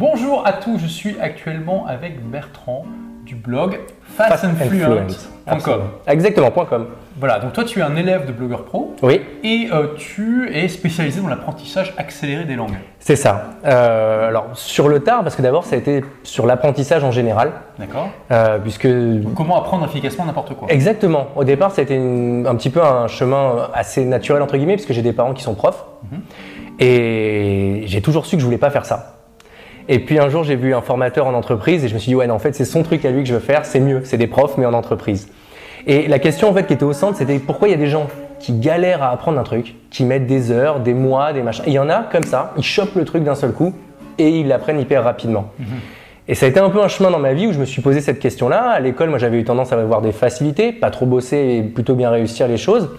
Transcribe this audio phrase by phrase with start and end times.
[0.00, 2.84] bonjour à tous, je suis actuellement avec Bertrand
[3.24, 3.80] du blog
[4.16, 5.80] fastandfluent.com.
[6.06, 6.86] Exactement, .com.
[7.18, 10.68] Voilà, donc toi tu es un élève de blogueur pro Oui, et euh, tu es
[10.68, 12.76] spécialisé dans l'apprentissage accéléré des langues.
[13.00, 13.46] c'est ça.
[13.64, 17.52] Euh, alors, sur le tard, parce que d'abord, ça a été sur l'apprentissage en général,
[17.78, 18.86] D'accord euh, puisque
[19.34, 20.68] Comment apprendre efficacement n'importe quoi?
[20.70, 21.28] Exactement.
[21.36, 24.76] Au départ, ça a été une- un petit peu un chemin assez naturel, entre guillemets,
[24.76, 25.84] puisque j'ai des parents qui sont profs.
[26.78, 29.15] Et j'ai toujours su que je voulais pas faire ça.
[29.88, 32.14] Et puis un jour, j'ai vu un formateur en entreprise et je me suis dit,
[32.14, 34.00] ouais, non, en fait, c'est son truc à lui que je veux faire, c'est mieux,
[34.04, 35.28] c'est des profs, mais en entreprise.
[35.86, 37.86] Et la question, en fait, qui était au centre, c'était pourquoi il y a des
[37.86, 38.08] gens
[38.40, 41.64] qui galèrent à apprendre un truc, qui mettent des heures, des mois, des machins.
[41.66, 43.74] Et il y en a comme ça, ils chopent le truc d'un seul coup
[44.18, 45.52] et ils l'apprennent hyper rapidement.
[46.28, 47.82] Et ça a été un peu un chemin dans ma vie où je me suis
[47.82, 48.70] posé cette question-là.
[48.70, 51.94] À l'école, moi, j'avais eu tendance à avoir des facilités, pas trop bosser et plutôt
[51.94, 52.90] bien réussir les choses.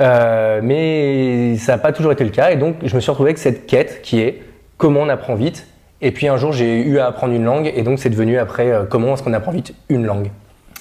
[0.00, 2.50] Euh, mais ça n'a pas toujours été le cas.
[2.50, 4.42] Et donc, je me suis retrouvé avec cette quête qui est
[4.76, 5.68] comment on apprend vite.
[6.00, 7.72] Et puis un jour, j'ai eu à apprendre une langue.
[7.74, 10.30] Et donc, c'est devenu après euh, comment est-ce qu'on apprend vite une langue.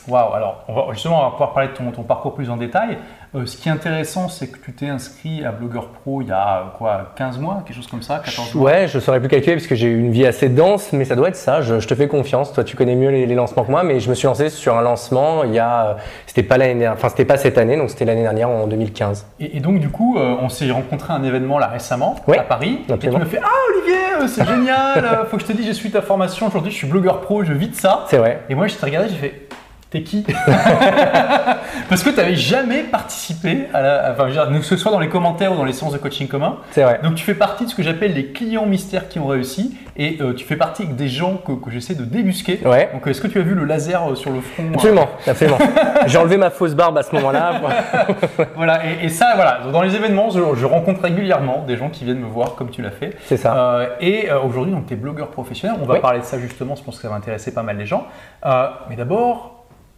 [0.07, 2.55] Waouh, alors on va, justement on va pouvoir parler de ton, ton parcours plus en
[2.55, 2.97] détail.
[3.35, 6.31] Euh, ce qui est intéressant, c'est que tu t'es inscrit à Blogueur Pro il y
[6.31, 8.71] a euh, quoi, 15 mois, quelque chose comme ça, 14 mois?
[8.71, 11.15] Ouais, je saurais plus calculer parce que j'ai eu une vie assez dense, mais ça
[11.15, 11.61] doit être ça.
[11.61, 12.53] Je, je te fais confiance.
[12.53, 14.77] Toi, tu connais mieux les, les lancements que moi, mais je me suis lancé sur
[14.77, 15.93] un lancement il y a, euh,
[16.25, 19.25] c'était pas l'année, enfin c'était pas cette année, donc c'était l'année dernière en 2015.
[19.39, 22.41] Et, et donc, du coup, euh, on s'est rencontré à un événement là récemment à
[22.43, 22.79] Paris.
[22.83, 23.19] Et tu absolument.
[23.19, 26.47] me fais Ah, Olivier, c'est génial, faut que je te dise, j'ai suivi ta formation.
[26.47, 28.05] Aujourd'hui, je suis blogueur pro, je vis de ça.
[28.09, 28.41] C'est vrai.
[28.49, 29.46] Et moi, je t'ai regardé, j'ai fait
[29.89, 30.23] T'es qui
[31.89, 34.11] Parce que tu n'avais jamais participé à la.
[34.11, 34.27] Enfin,
[34.59, 36.57] que ce soit dans les commentaires ou dans les séances de coaching commun.
[36.71, 36.99] C'est vrai.
[37.03, 39.77] Donc, tu fais partie de ce que j'appelle les clients mystères qui ont réussi.
[39.95, 42.59] Et euh, tu fais partie des gens que, que j'essaie de débusquer.
[42.65, 42.89] Ouais.
[42.93, 45.57] Donc, est-ce que tu as vu le laser euh, sur le front euh, Absolument, absolument.
[46.05, 47.53] J'ai enlevé ma fausse barbe à ce moment-là.
[48.55, 52.03] Voilà, et, et ça, voilà, dans les événements, je, je rencontre régulièrement des gens qui
[52.05, 53.15] viennent me voir comme tu l'as fait.
[53.25, 53.55] C'est ça.
[53.55, 55.77] Euh, et euh, aujourd'hui, donc, tu es blogueur professionnel.
[55.81, 55.99] On va Oui.
[56.01, 58.05] parler de ça justement, je pense que ça va intéresser pas mal les gens.
[58.45, 59.56] Euh, mais d'abord,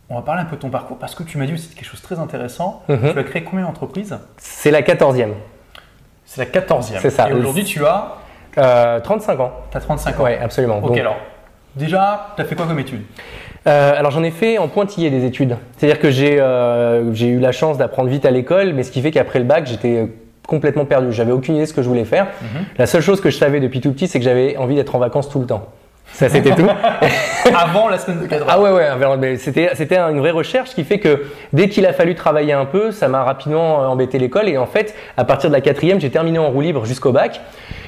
[0.09, 1.86] on va parler un peu de ton parcours parce que tu m'as dit aussi quelque
[1.86, 2.81] chose de très intéressant.
[2.90, 3.14] Mhm.
[3.14, 4.18] Tu as créé combien d'entreprises?
[4.38, 5.34] C'est la quatorzième.
[6.25, 7.00] C'est la 14e.
[7.02, 7.30] C'est ça.
[7.30, 8.16] Et aujourd'hui, tu as,
[8.58, 9.52] Euh, 35 ans.
[9.74, 10.24] as 35 ans.
[10.24, 10.78] Ouais, absolument.
[10.80, 11.18] Ok, Donc, alors,
[11.75, 13.02] déjà, tu as fait quoi comme étude
[13.68, 15.58] euh, alors j'en ai fait en pointillé des études.
[15.75, 19.02] C'est-à-dire que j'ai euh, j'ai eu la chance d'apprendre vite à l'école, mais ce qui
[19.02, 20.06] fait qu'après le bac, j'étais euh,
[20.48, 21.12] complètement perdu.
[21.12, 22.28] J'avais aucune idée de ce que je voulais faire.
[22.42, 22.64] Mhm.
[22.78, 25.00] La seule chose que je savais depuis tout petit, c'est que j'avais envie d'être en
[25.00, 25.68] vacances tout le temps.
[26.14, 26.68] Ça, c'était tout.
[27.56, 31.00] Avant la semaine de 4 Ah ouais, ouais, c'était, c'était une vraie recherche qui fait
[31.00, 34.50] que dès qu'il a fallu travailler un peu, ça m'a rapidement embêté l'école.
[34.50, 37.40] Et en fait, à partir de la quatrième, j'ai terminé en roue libre jusqu'au bac.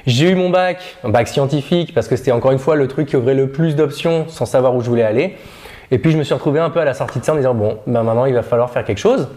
[0.08, 3.08] J'ai eu mon bac, un bac scientifique, parce que c'était encore une fois le truc
[3.10, 5.36] qui ouvrait le plus d'options sans savoir où je voulais aller.
[5.92, 7.42] Et puis je me suis retrouvé un peu à la sortie de ça en me
[7.42, 9.28] disant, bon, ben maintenant il va falloir faire quelque chose.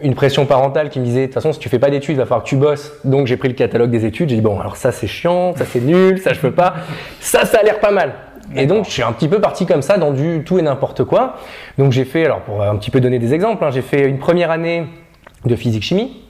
[0.00, 2.18] Une pression parentale qui me disait, de toute façon, si tu fais pas d'études, il
[2.18, 2.92] va falloir que tu bosses.
[3.04, 5.64] Donc j'ai pris le catalogue des études, j'ai dit, bon, alors ça c'est chiant, ça
[5.64, 6.74] c'est nul, ça je peux pas.
[7.20, 8.12] Ça, ça a l'air pas mal.
[8.56, 11.04] Et donc, je suis un petit peu parti comme ça dans du tout et n'importe
[11.04, 11.36] quoi.
[11.78, 14.18] Donc, j'ai fait, alors pour un petit peu donner des exemples, hein, j'ai fait une
[14.18, 14.86] première année
[15.44, 16.20] de physique-chimie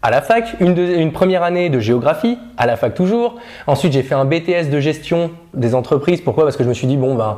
[0.00, 3.34] à la fac, une, une première année de géographie à la fac toujours.
[3.66, 6.20] Ensuite, j'ai fait un BTS de gestion des entreprises.
[6.20, 6.44] Pourquoi?
[6.44, 7.36] Parce que je me suis dit, bon, ben,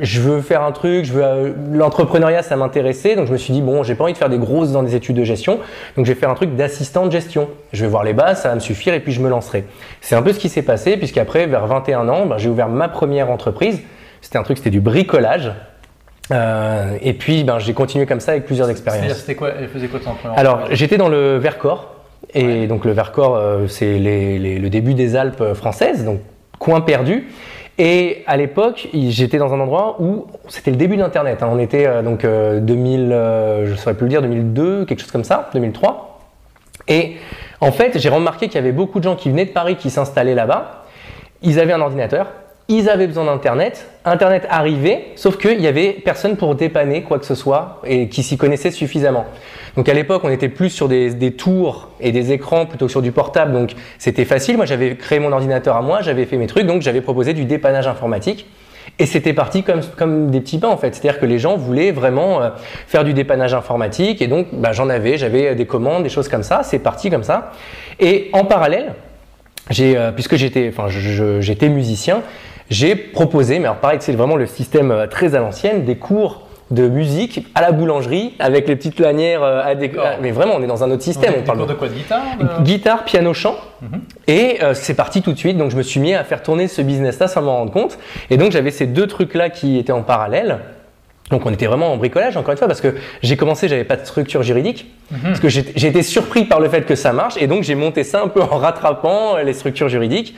[0.00, 3.16] je veux faire un truc, je veux euh, l'entrepreneuriat, ça m'intéressait.
[3.16, 4.94] Donc, je me suis dit, bon, j'ai pas envie de faire des grosses dans des
[4.94, 5.58] études de gestion.
[5.96, 7.48] Donc, je vais faire un truc d'assistant de gestion.
[7.72, 9.64] Je vais voir les bases, ça va me suffire et puis je me lancerai.
[10.00, 12.88] C'est un peu ce qui s'est passé, puisqu'après, vers 21 ans, ben, j'ai ouvert ma
[12.88, 13.80] première entreprise.
[14.20, 15.52] C'était un truc, c'était du bricolage.
[16.30, 19.14] Euh, et puis, ben, j'ai continué comme ça avec plusieurs expériences.
[19.14, 21.94] C'était quoi Elle faisait quoi ton première Alors, j'étais dans le Vercors.
[22.34, 26.20] Et donc, le Vercors, euh, c'est les- les- le début des Alpes françaises, donc
[26.58, 27.28] coin perdu.
[27.80, 31.42] Et à l'époque, j'étais dans un endroit où c'était le début d'Internet.
[31.42, 31.48] hein.
[31.50, 35.00] On était euh, donc euh, 2000, euh, je ne saurais plus le dire, 2002, quelque
[35.00, 36.18] chose comme ça, 2003.
[36.88, 37.16] Et
[37.60, 39.90] en fait, j'ai remarqué qu'il y avait beaucoup de gens qui venaient de Paris qui
[39.90, 40.84] s'installaient là-bas.
[41.42, 42.26] Ils avaient un ordinateur,
[42.68, 43.86] ils avaient besoin d'Internet.
[44.04, 48.22] Internet arrivait, sauf qu'il n'y avait personne pour dépanner quoi que ce soit et qui
[48.22, 49.24] s'y connaissait suffisamment.
[49.76, 53.02] Donc à l'époque, on était plus sur des, tours et des écrans plutôt que sur
[53.02, 54.56] du portable, donc c'était facile.
[54.56, 57.46] Moi, j'avais créé mon ordinateur à moi, j'avais fait mes trucs, donc j'avais proposé du
[57.46, 58.46] dépannage informatique.
[58.98, 60.94] Et c'était parti comme, comme des petits pains en fait.
[60.94, 62.50] C'est-à-dire que les gens voulaient vraiment euh,
[62.86, 66.42] faire du dépannage informatique et donc bah, j'en avais, j'avais des commandes, des choses comme
[66.42, 66.62] ça.
[66.64, 67.52] C'est parti comme ça.
[68.00, 68.94] Et en parallèle,
[69.78, 70.88] euh, puisque j'étais, enfin,
[71.68, 72.22] musicien,
[72.70, 76.42] j'ai proposé, mais alors pareil, c'est vraiment le système euh, très à l'ancienne, des cours
[76.70, 80.62] de musique à la boulangerie avec les petites lanières euh, à à- mais vraiment, on
[80.62, 81.32] est dans un autre système.
[81.38, 83.54] On parle cours de quoi De guitare de- guitare, piano, chant.
[83.80, 84.00] Mhm.
[84.26, 85.56] Et euh, c'est parti tout de suite.
[85.56, 87.98] Donc je me suis mis à faire tourner ce business-là sans m'en rendre compte.
[88.28, 90.58] Et donc j'avais ces deux trucs-là qui étaient en parallèle.
[91.30, 93.96] Donc on était vraiment en bricolage encore une fois parce que j'ai commencé, j'avais pas
[93.96, 94.86] de structure juridique
[95.22, 98.04] parce que j'ai été surpris par le fait que ça marche et donc j'ai monté
[98.04, 100.34] ça un peu en rattrapant les structures juridiques.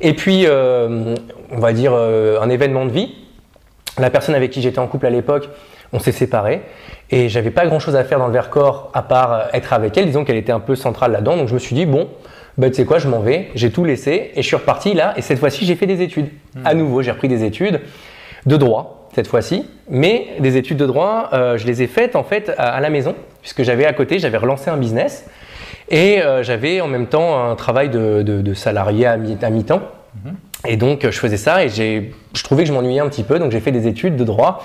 [0.00, 1.14] Et puis euh,
[1.50, 3.14] on va dire euh, un événement de vie.
[3.98, 5.48] La personne avec qui j'étais en couple à l'époque,
[5.92, 6.62] on s'est séparés
[7.10, 10.06] et j'avais pas grand chose à faire dans le Vercors à part être avec elle.
[10.06, 11.36] Disons qu'elle était un peu centrale là-dedans.
[11.36, 12.08] Donc je me suis dit bon,
[12.58, 13.50] bah, tu sais quoi, je m'en vais.
[13.54, 15.14] J'ai tout laissé et je suis reparti là.
[15.16, 16.30] Et cette fois-ci, j'ai fait des études.
[16.64, 17.80] À nouveau, j'ai repris des études
[18.46, 22.24] de droit cette fois-ci, mais des études de droit, euh, je les ai faites en
[22.24, 25.26] fait à, à la maison, puisque j'avais à côté, j'avais relancé un business
[25.88, 29.50] et euh, j'avais en même temps un travail de, de- de salarié à mi- à
[29.50, 29.82] mi-temps.
[30.66, 33.38] Et donc, je faisais ça et j'ai, je trouvais que je m'ennuyais un petit peu,
[33.38, 34.62] donc j'ai fait des études de droit.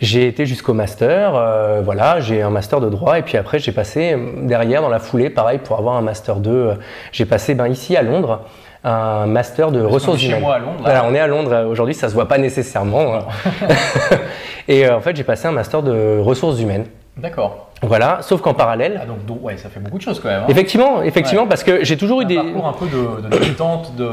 [0.00, 3.72] J'ai été jusqu'au master, euh, voilà, j'ai un master de droit et puis après j'ai
[3.72, 6.74] passé euh, derrière dans la foulée, pareil pour avoir un master 2, euh,
[7.12, 8.42] j'ai passé ben, ici à Londres
[8.86, 10.40] un master de ressources est chez humaines.
[10.42, 10.82] moi à Londres, là.
[10.84, 13.14] Voilà, on est à Londres euh, aujourd'hui, ça se voit pas nécessairement.
[13.16, 13.18] hein.
[14.68, 16.86] et euh, en fait j'ai passé un master de ressources humaines.
[17.16, 17.68] D'accord.
[17.82, 20.42] Voilà, sauf qu'en parallèle, Ah, donc, donc, ouais, ça fait beaucoup de choses quand même.
[20.42, 20.46] hein.
[20.48, 21.48] effectivement, effectivement, Ouais.
[21.48, 24.08] parce que j'ai toujours eu un des, parcours un peu de, de militante, de.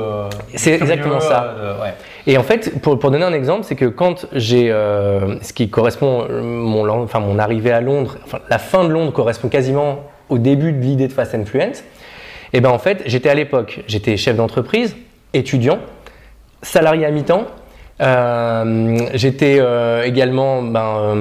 [0.56, 1.44] C'est exactement ça.
[1.58, 1.94] euh, de- ouais.
[2.28, 5.70] Et en fait, pour, pour donner un exemple, c'est que quand j'ai, euh, ce qui
[5.70, 10.00] correspond, mon, enfin, mon arrivée à Londres, enfin, la fin de Londres correspond quasiment
[10.30, 11.84] au début de l'idée de Fast and Fluent.
[12.54, 14.96] Et ben en fait, j'étais à l'époque, j'étais chef d'entreprise,
[15.34, 15.80] étudiant,
[16.62, 17.46] salarié à mi-temps.
[18.02, 21.16] Euh, j'étais euh, également ben,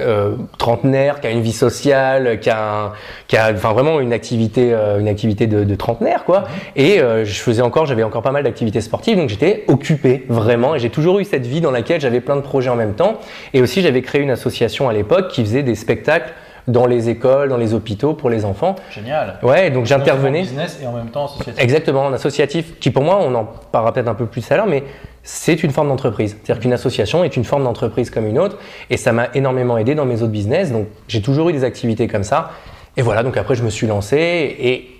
[0.00, 2.92] euh, trentenaire, qui a une vie sociale, qui a,
[3.28, 6.44] qui a enfin, vraiment une activité, une activité de, de trentenaire, quoi.
[6.76, 10.74] Et euh, je faisais encore, j'avais encore pas mal d'activités sportives, donc j'étais occupé vraiment.
[10.74, 13.18] Et j'ai toujours eu cette vie dans laquelle j'avais plein de projets en même temps.
[13.54, 16.32] Et aussi, j'avais créé une association à l'époque qui faisait des spectacles
[16.68, 18.76] dans les écoles, dans les hôpitaux pour les enfants.
[18.90, 19.38] Génial.
[19.42, 20.44] Ouais, donc j'intervenais.
[20.44, 21.62] seulement business et en même temps associatif.
[21.62, 24.66] Exactement, en associatif, qui pour moi, on en parlera peut-être un peu plus à l'heure,
[24.66, 24.84] mais
[25.24, 26.36] c'est une forme d'entreprise.
[26.42, 28.58] C'est-à-dire qu'une association est une forme d'entreprise comme une autre,
[28.90, 30.70] et ça m'a énormément aidé dans mes autres business.
[30.72, 32.50] Donc j'ai toujours eu des activités comme ça.
[32.96, 34.90] Et voilà, donc après je me suis lancé, et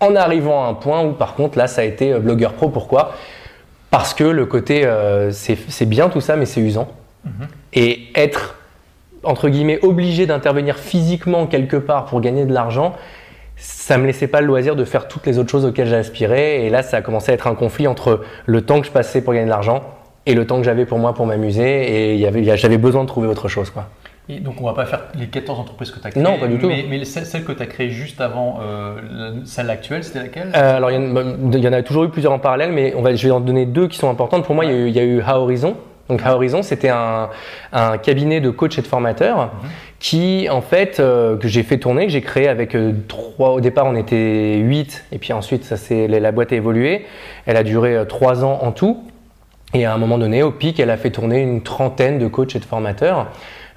[0.00, 2.68] en arrivant à un point où par contre là, ça a été euh, blogueur pro.
[2.68, 3.14] Pourquoi?
[3.90, 6.88] Parce que le côté, euh, c'est c'est bien tout ça, mais c'est usant.
[7.72, 8.57] Et être
[9.24, 12.94] entre guillemets obligé d'intervenir physiquement quelque part pour gagner de l'argent,
[13.56, 16.62] ça me laissait pas le loisir de faire toutes les autres choses auxquelles j'aspirais.
[16.64, 19.20] Et là, ça a commencé à être un conflit entre le temps que je passais
[19.20, 19.82] pour gagner de l'argent
[20.26, 22.14] et le temps que j'avais pour moi pour m'amuser.
[22.14, 23.70] Et j'avais besoin de trouver autre chose.
[23.70, 23.88] Quoi.
[24.28, 26.22] Et donc, on va pas faire les 14 entreprises que tu as créées.
[26.22, 26.68] Non, pas du tout.
[26.68, 30.52] Mais, mais celle, celle que tu as créée juste avant euh, celle actuelle, c'était laquelle?
[30.54, 33.26] Euh, alors, il y, en a- toujours eu plusieurs en parallèle, mais on va, je
[33.26, 34.44] vais en donner deux qui sont importantes.
[34.44, 35.76] Pour moi, il y y a eu Ha Horizon.
[36.08, 37.28] Donc, Ha Horizon, c'était un,
[37.72, 39.50] un cabinet de coach et de formateurs
[40.00, 43.50] qui, en fait, euh, que j'ai fait tourner, que j'ai créé avec euh, trois.
[43.50, 47.04] Au départ, on était huit, et puis ensuite, ça, c'est, la boîte a évolué.
[47.46, 49.02] Elle a duré euh, trois ans en tout.
[49.74, 52.56] Et à un moment donné, au pic, elle a fait tourner une trentaine de coachs
[52.56, 53.26] et de formateurs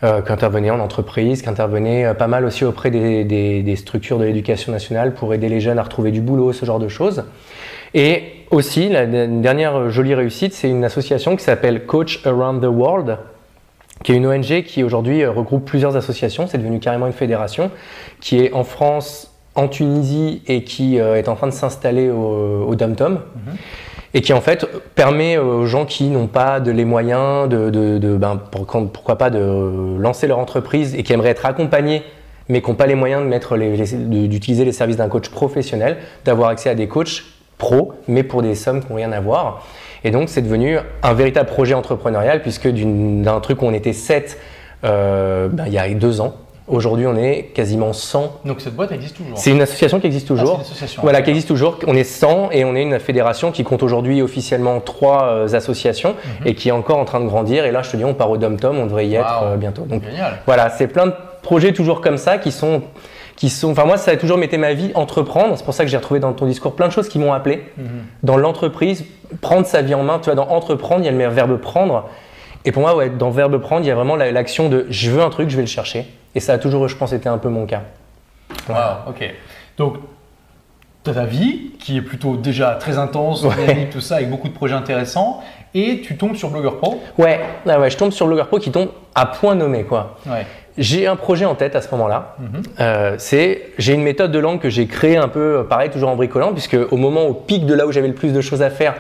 [0.01, 4.24] qui intervenaient en entreprise, qui intervenaient pas mal aussi auprès des, des- des structures de
[4.24, 7.24] l'éducation nationale pour aider les jeunes à retrouver du boulot, ce genre de choses.
[7.93, 12.67] Et aussi, la la dernière jolie réussite, c'est une association qui s'appelle Coach Around the
[12.67, 13.17] World,
[14.03, 17.69] qui est une ONG qui aujourd'hui euh, regroupe plusieurs associations, c'est devenu carrément une fédération,
[18.19, 22.65] qui est en France, en Tunisie et qui euh, est en train de s'installer au,
[22.67, 23.19] au Dom Tom.
[24.13, 24.65] Et qui en fait
[24.95, 29.17] permet aux gens qui n'ont pas de, les moyens de, de- de- ben, pour- pourquoi
[29.17, 32.01] pas de lancer leur entreprise et qui aimeraient être accompagnés
[32.49, 35.95] mais qui n'ont pas les moyens de mettre d'utiliser les services d'un coach professionnel,
[36.25, 37.24] d'avoir accès à des coachs
[37.62, 39.65] pro, mais pour des sommes qui n'ont rien à voir.
[40.03, 44.38] Et donc c'est devenu un véritable projet entrepreneurial puisque d'un truc où on était 7
[44.84, 46.34] il y a deux ans,
[46.68, 48.39] aujourd'hui on est quasiment 100.
[48.46, 49.38] Donc, cette boîte existe toujours.
[49.38, 50.56] C'est une association qui existe Ah, toujours.
[50.56, 51.01] une association.
[51.03, 51.77] Voilà, qui existe toujours.
[51.86, 56.15] On est 100 et on est une fédération qui compte aujourd'hui officiellement trois euh, associations
[56.46, 57.65] et qui est encore en train de grandir.
[57.65, 59.48] Et là, je te dis, on part au Dom Tom, on devrait y être Wow.
[59.50, 59.84] euh, bientôt.
[59.84, 60.39] Donc Génial.
[60.48, 61.13] voilà, c'est plein de
[61.44, 62.82] projets toujours comme ça qui sont,
[63.41, 63.71] qui sont.
[63.71, 65.57] Enfin moi, ça a toujours été ma vie entreprendre.
[65.57, 67.63] C'est pour ça que j'ai retrouvé dans ton discours plein de choses qui m'ont appelé.
[68.21, 69.03] Dans l'entreprise,
[69.41, 70.19] prendre sa vie en main.
[70.19, 72.07] Tu vois, dans entreprendre, il y a le verbe prendre.
[72.65, 75.10] Et pour moi, ouais, dans verbe prendre, il y a vraiment la- l'action de je
[75.10, 76.05] veux un truc, je vais le chercher.
[76.36, 77.81] Et ça a toujours, je pense, été un peu mon cas.
[78.69, 78.75] Wow,
[79.10, 79.33] ok.
[79.77, 79.95] Donc,
[81.03, 83.55] tu as ta vie qui est plutôt déjà très intense, Ouais.
[83.57, 85.41] dynamique, tout ça, avec beaucoup de projets intéressants,
[85.74, 87.01] et tu tombes sur Blogueur Pro.
[87.17, 90.17] Ouais, ouais, ouais, je tombe sur Blogueur Pro qui tombe à point nommé, quoi.
[90.27, 90.45] Ouais.
[90.78, 92.36] J'ai un projet en tête à ce moment-là.
[92.40, 92.63] Mhm.
[92.80, 96.10] Euh, c'est j'ai une méthode de langue que j'ai créée un peu euh, pareil toujours
[96.10, 98.62] en bricolant puisque au moment au pic de là où j'avais le plus de choses
[98.62, 98.96] à faire,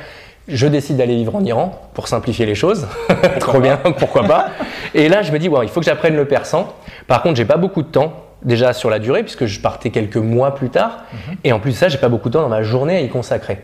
[0.47, 2.87] je décide d'aller vivre en Iran pour simplifier les choses.
[3.39, 4.49] Trop bien, pourquoi pas.
[4.93, 6.73] Et là je me dis ouais, il faut que j'apprenne le persan.
[7.07, 8.13] Par contre, j'ai pas beaucoup de temps
[8.43, 11.03] déjà sur la durée puisque je partais quelques mois plus tard
[11.43, 13.09] et en plus de ça, j'ai pas beaucoup de temps dans ma journée à y
[13.09, 13.59] consacrer.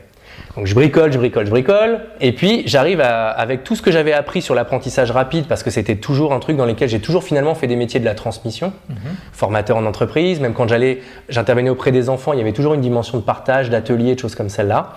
[0.56, 2.00] Donc je bricole, je bricole, je bricole.
[2.20, 5.96] Et puis j'arrive avec tout ce que j'avais appris sur l'apprentissage rapide, parce que c'était
[5.96, 8.98] toujours un truc dans lequel j'ai toujours finalement fait des métiers de la transmission, mhm.
[9.34, 12.82] formateur en entreprise, même quand j'allais, j'intervenais auprès des enfants, il y avait toujours une
[12.82, 14.94] dimension de partage, d'atelier, de choses comme celle-là.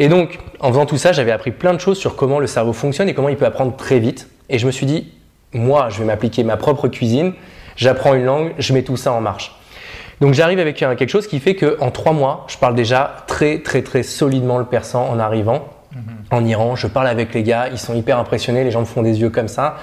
[0.00, 2.72] Et donc en faisant tout ça, j'avais appris plein de choses sur comment le cerveau
[2.72, 4.28] fonctionne et comment il peut apprendre très vite.
[4.48, 5.12] Et je me suis dit,
[5.52, 7.32] moi, je vais m'appliquer ma propre cuisine,
[7.76, 9.57] j'apprends une langue, je mets tout ça en marche.
[10.20, 13.82] Donc j'arrive avec quelque chose qui fait qu'en trois mois, je parle déjà très très
[13.82, 16.02] très solidement le persan en arrivant mhm.
[16.30, 16.76] en Iran.
[16.76, 19.30] Je parle avec les gars, ils sont hyper impressionnés, les gens me font des yeux
[19.30, 19.76] comme ça.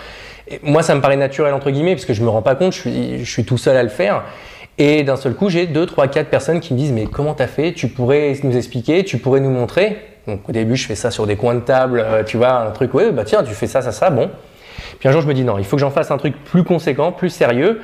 [0.48, 2.74] Et moi, ça me paraît naturel entre guillemets parce que je me rends pas compte,
[2.74, 4.24] je suis, je suis tout seul à le faire.
[4.78, 7.48] Et d'un seul coup, j'ai deux, trois, quatre personnes qui me disent mais comment t'as
[7.48, 7.72] fait?
[7.72, 9.98] Tu pourrais nous expliquer Tu pourrais nous montrer?
[10.28, 12.72] Donc au début, je fais ça sur des coins de table, euh, tu vois, un
[12.72, 14.30] truc ouais bah tiens, tu fais ça, ça, ça, bon.
[15.00, 16.64] Puis un jour, je me dis non, il faut que j'en fasse un truc plus
[16.64, 17.82] conséquent, plus sérieux.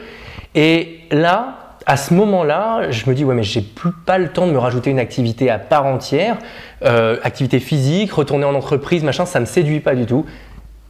[0.53, 4.47] Et là, à ce moment-là, je me dis ouais mais j'ai plus pas le temps
[4.47, 6.37] de me rajouter une activité à part entière,
[6.83, 10.25] euh, activité physique, retourner en entreprise, machin, ça me séduit pas du tout.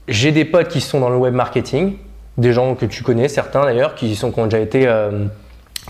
[0.07, 1.95] J'ai des potes qui sont dans le web marketing,
[2.37, 5.25] des gens que tu connais, certains d'ailleurs, qui sont qui ont déjà été euh,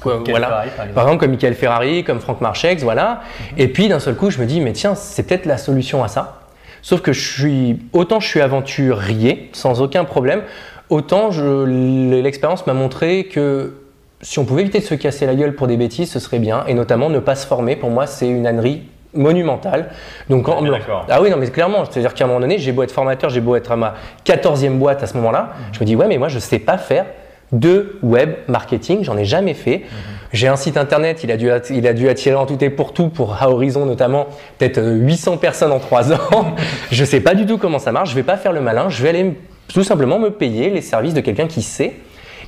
[0.03, 0.65] voilà.
[0.77, 1.17] par, exemple.
[1.17, 3.22] comme Michael Ferrari, comme Franck Marchex, voilà.
[3.51, 3.60] Mhm.
[3.60, 6.08] Et puis d'un seul coup, je me dis mais tiens, c'est peut-être la solution à
[6.08, 6.41] ça.
[6.84, 10.41] Sauf que je suis autant je suis aventurier sans aucun problème,
[10.89, 11.29] autant
[11.65, 13.74] l'expérience m'a montré que
[14.21, 16.63] si on pouvait éviter de se casser la gueule pour des bêtises, ce serait bien.
[16.67, 17.75] Et notamment ne pas se former.
[17.75, 19.89] Pour moi, c'est une ânerie monumentale.
[20.29, 20.63] Donc, en,
[21.09, 23.41] ah oui, non, mais clairement, c'est-à-dire qu'à un moment donné, j'ai beau être formateur, j'ai
[23.41, 25.73] beau être à ma 14e boîte à ce moment-là, mhm.
[25.73, 27.05] je me dis, ouais, mais moi, je ne sais pas faire
[27.51, 29.79] de web marketing, j'en ai jamais fait.
[29.79, 29.87] Mhm.
[30.31, 32.93] J'ai un site internet, il a, dû, il a dû attirer en tout et pour
[32.93, 36.55] tout, pour à Horizon notamment, peut-être 800 personnes en 3 ans.
[36.89, 38.61] je ne sais pas du tout comment ça marche, je ne vais pas faire le
[38.61, 39.33] malin, je vais aller
[39.67, 41.95] tout simplement me payer les services de quelqu'un qui sait.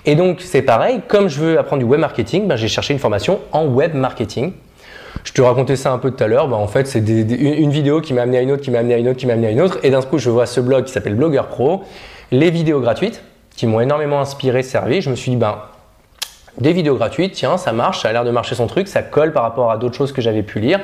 [0.06, 3.00] Et donc c'est pareil, comme je veux apprendre du web marketing, ben, j'ai cherché une
[3.00, 4.54] formation en web marketing.
[5.24, 6.48] Je te racontais ça un peu tout à l'heure.
[6.48, 8.96] Ben, en fait, c'est une vidéo qui m'a amené à une autre, qui m'a amené
[8.96, 9.80] à une autre, qui m'a amené à une autre.
[9.84, 11.84] Et d'un coup, je vois ce blog qui s'appelle Blogger Pro,
[12.32, 13.24] les vidéos gratuites
[13.56, 15.02] qui m'ont énormément inspiré, servi.
[15.02, 15.60] Je me suis dit, ben,
[16.60, 19.32] des vidéos gratuites, tiens, ça marche, ça a l'air de marcher son truc, ça colle
[19.32, 20.80] par rapport à d'autres choses que j'avais pu lire.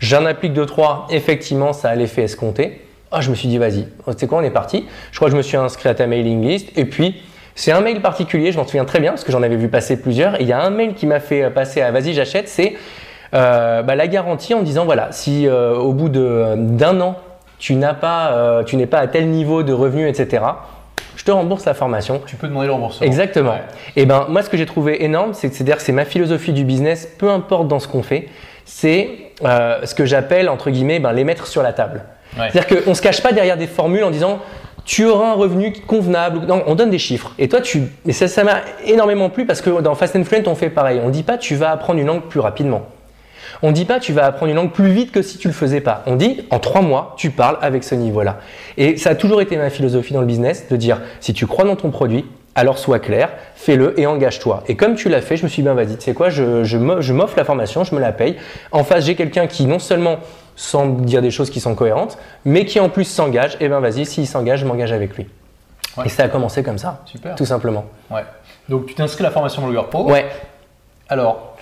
[0.00, 2.82] J'en applique deux, trois, effectivement, ça a l'effet escompté.
[3.10, 4.84] Ah, je me suis dit, vas-y, c'est quoi, on est parti?
[5.12, 6.76] Je crois que je me suis inscrit à ta mailing list.
[6.76, 7.22] Et puis,
[7.58, 10.00] c'est un mail particulier, je m'en souviens très bien parce que j'en avais vu passer
[10.00, 10.40] plusieurs.
[10.40, 12.74] Et il y a un mail qui m'a fait passer à vas-y, j'achète, c'est
[13.34, 17.16] euh, bah, la garantie en disant voilà, si euh, au bout d'un an,
[17.58, 20.44] tu n'as pas, euh, tu n'es pas à tel niveau de revenus, etc.,
[21.16, 22.22] je te rembourse la formation.
[22.24, 23.04] Tu peux demander le remboursement.
[23.04, 23.56] Exactement.
[23.96, 27.12] Et ben moi, ce que j'ai trouvé énorme, c'est que c'est ma philosophie du business,
[27.18, 28.28] peu importe dans ce qu'on fait,
[28.66, 32.04] c'est ce que j'appelle entre guillemets ben, les mettre sur la table.
[32.36, 34.38] C'est-à-dire qu'on ne se cache pas derrière des formules en disant
[34.88, 36.40] tu auras un revenu convenable.
[36.66, 37.32] On donne des chiffres.
[37.38, 37.82] Et toi, tu.
[38.06, 40.98] Mais ça, m'a énormément plu parce que dans Fast and Fluent, on fait pareil.
[41.04, 42.86] On dit pas tu vas apprendre une langue plus rapidement.
[43.62, 45.82] On dit pas tu vas apprendre une langue plus vite que si tu le faisais
[45.82, 46.02] pas.
[46.06, 48.38] On dit en trois mois, tu parles avec ce niveau-là.
[48.78, 51.66] Et ça a toujours été ma philosophie dans le business de dire si tu crois
[51.66, 54.64] dans ton produit, alors sois clair, fais-le et engage-toi.
[54.68, 56.64] Et comme tu l'as fait, je me suis dit, ben vas-y, tu sais quoi, je,
[56.64, 58.36] je m'offre la formation, je me la paye.
[58.72, 60.18] En face, j'ai quelqu'un qui non seulement
[60.58, 63.78] sans dire des choses qui sont cohérentes, mais qui en plus s'engage, et eh ben
[63.78, 65.28] vas-y, s'il s'engage, je m'engage avec lui.
[66.04, 67.36] Et ça a commencé comme ça, Super.
[67.36, 67.86] tout simplement.
[68.10, 68.24] Ouais.
[68.68, 70.10] Donc tu t'inscris à la formation Blogueur Pro.
[70.10, 70.26] Ouais.
[71.08, 71.56] Alors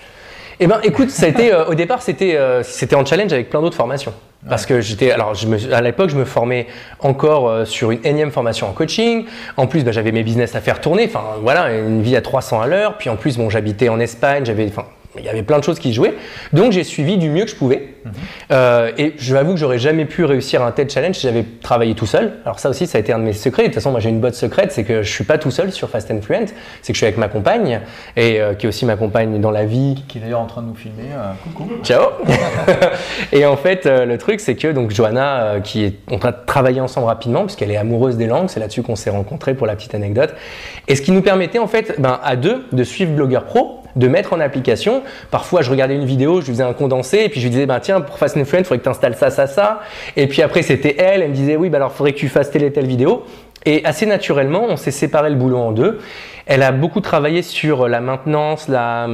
[0.59, 3.51] Eh ben écoute, ça a été, euh, au départ c'était euh, c'était en challenge avec
[3.51, 4.13] plein d'autres formations.
[4.49, 6.67] Parce que j'étais, alors je me, à l'époque, je me formais
[6.99, 9.25] encore euh, sur une énième formation en coaching.
[9.57, 11.05] En plus, ben, j'avais mes business à faire tourner.
[11.05, 12.97] Enfin, voilà, une vie à 300 à l'heure.
[12.97, 14.45] Puis en plus, bon, j'habitais en Espagne.
[14.45, 14.85] J'avais, enfin,
[15.17, 16.13] il y avait plein de choses qui jouaient.
[16.53, 17.95] Donc j'ai suivi du mieux que je pouvais.
[18.51, 21.95] Euh, et je m'avoue que j'aurais jamais pu réussir un tel challenge si j'avais travaillé
[21.95, 22.33] tout seul.
[22.43, 23.63] Alors ça aussi, ça a été un de mes secrets.
[23.63, 25.71] De toute façon, moi j'ai une botte secrète, c'est que je suis pas tout seul
[25.71, 26.47] sur Fast and Fluent.
[26.81, 27.81] C'est que je suis avec ma compagne
[28.15, 30.03] et euh, qui est aussi ma compagne dans la vie.
[30.07, 31.09] Qui est d'ailleurs en train de nous filmer.
[31.13, 31.69] Euh, coucou.
[31.83, 32.09] Ciao.
[33.31, 36.81] et en fait, le truc, c'est que donc Johanna, qui est en train de travailler
[36.81, 39.95] ensemble rapidement, puisqu'elle est amoureuse des langues, c'est là-dessus qu'on s'est rencontrés pour la petite
[39.95, 40.33] anecdote.
[40.87, 44.07] Et ce qui nous permettait en fait, ben, à deux, de suivre Blogueur Pro de
[44.07, 45.03] mettre en application.
[45.31, 47.65] Parfois, je regardais une vidéo, je lui faisais un condensé, et puis je lui disais,
[47.65, 49.81] bah, tiens, pour Fast and Fluent, il faudrait que tu installes ça, ça, ça.
[50.15, 52.29] Et puis après, c'était elle, elle me disait, oui, bah, alors il faudrait que tu
[52.29, 53.23] fasses telle et telle vidéo.
[53.65, 55.99] Et assez naturellement, on s'est séparé le boulot en deux.
[56.45, 59.07] Elle a beaucoup travaillé sur la maintenance, la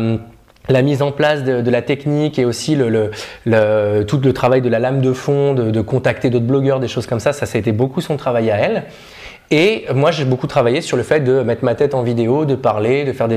[0.69, 5.01] la mise en place de, la technique et aussi tout le travail de la lame
[5.01, 8.01] de fond, de contacter d'autres blogueurs, des choses comme ça, ça, ça a été beaucoup
[8.01, 8.83] son travail à elle.
[9.51, 12.55] Et moi, j'ai beaucoup travaillé sur le fait de mettre ma tête en vidéo, de
[12.55, 13.27] parler, de faire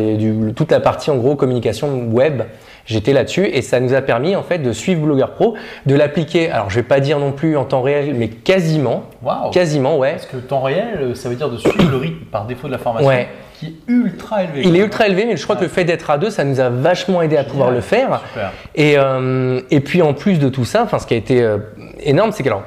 [0.54, 2.42] toute la partie en gros communication web.
[2.86, 5.54] J'étais là-dessus et ça nous a permis en fait de suivre Blogueur Pro,
[5.86, 6.50] de l'appliquer.
[6.50, 9.04] Alors, je vais pas dire non plus en temps réel, mais quasiment.
[9.22, 9.50] Wow.
[9.50, 10.12] Quasiment, ouais.
[10.12, 12.78] Parce que temps réel, ça veut dire de suivre le rythme par défaut de la
[12.78, 13.08] formation.
[13.08, 13.28] Ouais.
[13.58, 14.62] qui est ultra élevé.
[14.64, 16.60] Il est ultra élevé, mais je crois que le fait d'être à deux, ça nous
[16.60, 18.20] a vachement aidé à pouvoir le faire.
[18.28, 18.52] Super.
[18.74, 21.58] Et, euh, et puis en plus de tout ça, enfin, ce qui a été euh,
[22.00, 22.62] énorme, c'est que alors,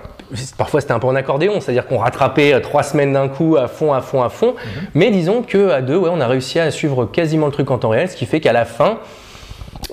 [0.57, 3.67] parfois c'était un peu en accordéon, c'est-à-dire qu'on rattrapait euh, trois semaines d'un coup à
[3.67, 4.55] fond, à fond, à fond.
[4.93, 7.77] Mais disons que à deux, ouais, on a réussi à suivre quasiment le truc en
[7.77, 8.99] temps réel, ce qui fait qu'à la fin,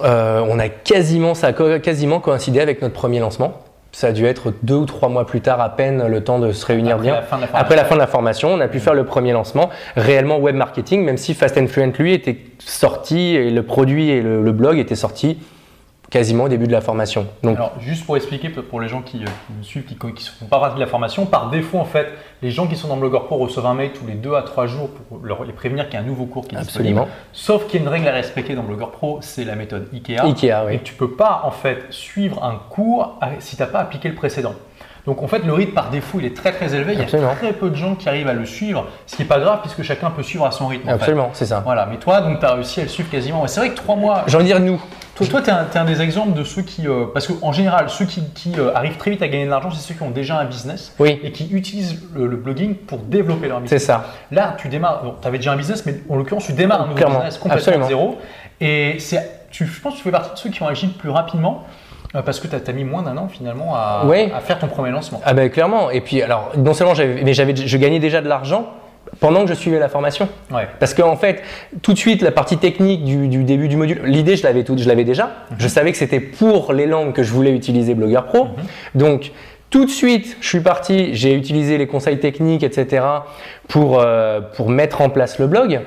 [0.02, 3.55] euh, on a quasiment ça a quasiment coïncidé avec notre premier lancement.
[3.93, 6.52] Ça a dû être deux ou trois mois plus tard à peine le temps de
[6.52, 7.14] se réunir Après bien.
[7.14, 7.59] la fin de la formation.
[7.64, 10.55] Après la fin de la formation, on a pu faire le premier lancement réellement web
[10.55, 14.52] marketing, même si Fast and Fluent lui était sorti et le produit et le, le
[14.52, 15.38] blog étaient sortis
[16.10, 17.26] quasiment au début de la formation.
[17.42, 20.16] Donc Alors, juste pour expliquer pour les gens qui, euh, qui nous suivent, qui ne
[20.38, 22.08] font pas partie de la formation, par défaut, en fait,
[22.42, 24.66] les gens qui sont dans Blogger Pro reçoivent un mail tous les 2 à 3
[24.66, 27.02] jours pour leur, les prévenir qu'il y a un nouveau cours qui est Absolument.
[27.02, 27.16] disponible.
[27.32, 30.22] Sauf qu'il y a une règle à respecter dans Blogger Pro, c'est la méthode IKEA.
[30.25, 30.75] Ikea, oui.
[30.75, 34.08] Et tu peux pas, en fait, suivre un cours euh, si tu n'as pas appliqué
[34.08, 34.54] le précédent.
[35.06, 36.94] Donc en fait, le rythme par défaut, il est très très élevé.
[36.94, 37.30] Il y Absolument.
[37.30, 39.60] a très peu de gens qui arrivent à le suivre, ce qui n'est pas grave
[39.62, 40.86] puisque chacun peut suivre à son rythme.
[40.88, 40.94] en fait.
[40.96, 41.60] absolument, c'est ça.
[41.64, 43.46] Voilà, mais toi, donc, tu as réussi à le suivre quasiment.
[43.46, 44.82] C'est vrai que 3 mois, J'ai envie de dire nous.
[45.14, 46.88] toi, toi tu es, un des exemples de ceux qui.
[46.88, 49.70] euh, parce qu'en général, ceux qui, qui, euh, arrivent très vite à gagner de l'argent,
[49.70, 52.98] c'est ceux qui ont déjà un business Oui, et qui utilisent le, le blogging pour
[52.98, 53.84] développer leur c'est business.
[53.84, 54.06] ça.
[54.32, 55.02] Là, tu démarres.
[55.22, 57.58] Tu avais déjà un business, mais en l'occurrence, tu démarres un nouveau Clairement, business complètement
[57.60, 57.84] absolument.
[57.84, 58.18] de zéro.
[58.60, 60.92] Et c'est, tu, je pense que tu fais partie de ceux qui ont agi le
[60.94, 61.64] plus rapidement
[62.23, 64.30] parce que tu as, mis moins d'un an finalement à, Ouais.
[64.35, 65.20] à faire ton premier lancement.
[65.25, 65.90] Ah ben clairement.
[65.90, 68.66] Et puis alors, non seulement j'avais, mais j'avais, je gagnais déjà de l'argent
[69.20, 70.28] pendant que je suivais la formation.
[70.50, 70.66] Ouais.
[70.78, 71.42] Parce qu'en fait,
[71.82, 74.88] tout de suite, la partie technique du, du début du module, l'idée, je l'avais, je
[74.88, 75.30] l'avais déjà.
[75.58, 78.49] Je savais que c'était pour les langues que je voulais utiliser Blogger Pro.
[78.94, 79.32] Donc,
[79.70, 83.04] tout de suite, je suis parti, j'ai utilisé les conseils techniques, etc.,
[83.68, 85.80] pour, euh, pour mettre en place le blog.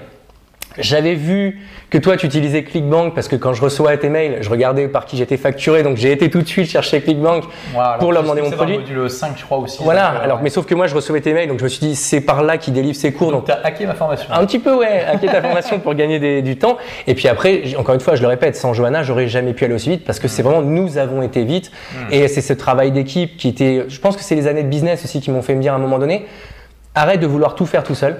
[0.80, 1.60] J'avais vu
[1.90, 5.06] que toi, tu utilisais ClickBank parce que quand je reçois tes mails, je regardais par
[5.06, 5.82] qui j'étais facturé.
[5.84, 7.44] Donc, j'ai été tout de suite chercher ClickBank
[7.74, 8.78] Voilà, pour leur demander mon produit.
[8.78, 9.82] module 5, je crois aussi.
[9.84, 11.80] Voilà, Donc, alors, mais sauf que moi, je recevais tes mails, donc je me suis
[11.80, 13.32] dit, c'est par là qu'ils délivrent ses cours.
[13.32, 14.28] donc Donc, tu as hacké ma formation.
[14.32, 16.78] un petit peu, ouais, inquiète ta formation pour gagner des- du temps.
[17.08, 19.74] Et puis après, encore une fois, je le répète, sans Johanna, j'aurais jamais pu aller
[19.74, 21.72] aussi vite parce que c'est vraiment nous avons été vite.
[22.12, 23.86] Et c'est ce travail d'équipe qui était.
[23.88, 25.76] Je pense que c'est les années de business aussi qui m'ont fait me dire à
[25.78, 26.26] un moment donné
[26.96, 28.18] arrête de vouloir tout faire tout seul.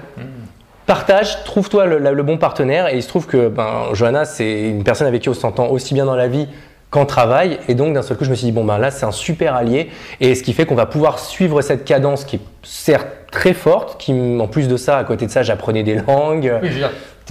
[0.90, 2.92] Partage, trouve-toi le, bon partenaire.
[2.92, 5.94] Et il se trouve que ben, Johanna, c'est une personne avec qui on s'entend aussi
[5.94, 6.48] bien dans la vie
[6.90, 7.60] qu'en travail.
[7.68, 9.54] Et donc, d'un seul coup, je me suis dit, bon, ben là, c'est un super
[9.54, 9.90] allié.
[10.18, 14.00] Et ce qui fait qu'on va pouvoir suivre cette cadence qui est certes très forte,
[14.00, 16.52] qui, en plus de ça, à côté de ça, j'apprenais des langues.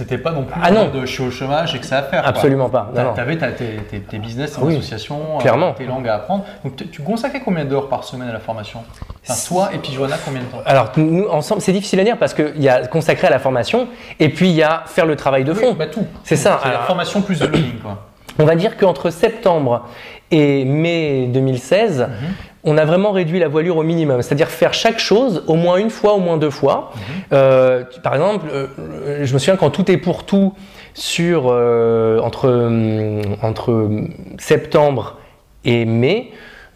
[0.04, 0.84] T'étais pas non plus Ah non.
[0.92, 2.20] mode, je suis au chômage et que ça à faire.
[2.22, 2.28] quoi.
[2.30, 2.90] Absolument pas.
[3.14, 5.72] Tu avais tes, tes- tes business, tes Oui, associations, euh, clairement.
[5.72, 6.44] tes langues à apprendre.
[6.64, 8.82] Donc tu- consacrais combien d'heures par semaine à la formation?
[9.28, 10.58] Enfin, Toi et puis Johanna, combien de temps?
[10.66, 13.88] Alors, nous, ensemble, c'est difficile à dire parce qu'il y a consacré à la formation
[14.18, 15.70] et puis il y a faire le travail de fond.
[15.70, 16.06] Oui, bah, tout.
[16.24, 16.60] C'est ça.
[16.62, 17.78] C'est la formation plus le blogging.
[17.80, 17.98] Quoi.
[18.38, 19.86] On va dire qu'entre septembre
[20.30, 22.08] et mai 2016,
[22.64, 24.20] on a vraiment réduit la voilure au minimum.
[24.22, 26.92] C'est-à-dire faire chaque chose au moins une fois, au moins deux fois.
[27.32, 30.52] Euh, tu- par exemple, euh, euh, je me souviens quand tout est pour tout
[30.94, 33.88] sur euh, entre, hum, entre
[34.38, 35.16] septembre
[35.64, 36.30] et mai,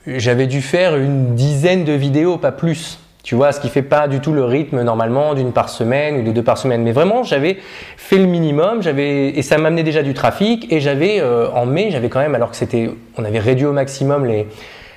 [0.07, 2.99] j'avais dû faire une dizaine de vidéos, pas plus.
[3.23, 6.23] Tu vois, ce qui fait pas du tout le rythme normalement d'une par semaine ou
[6.23, 6.83] de deux par semaine.
[6.83, 7.57] Mais vraiment, j'avais
[7.97, 10.71] fait le minimum, j'avais et ça m'amenait déjà du trafic.
[10.71, 13.73] Et j'avais euh, en mai, j'avais quand même, alors que c'était, on avait réduit au
[13.73, 14.47] maximum les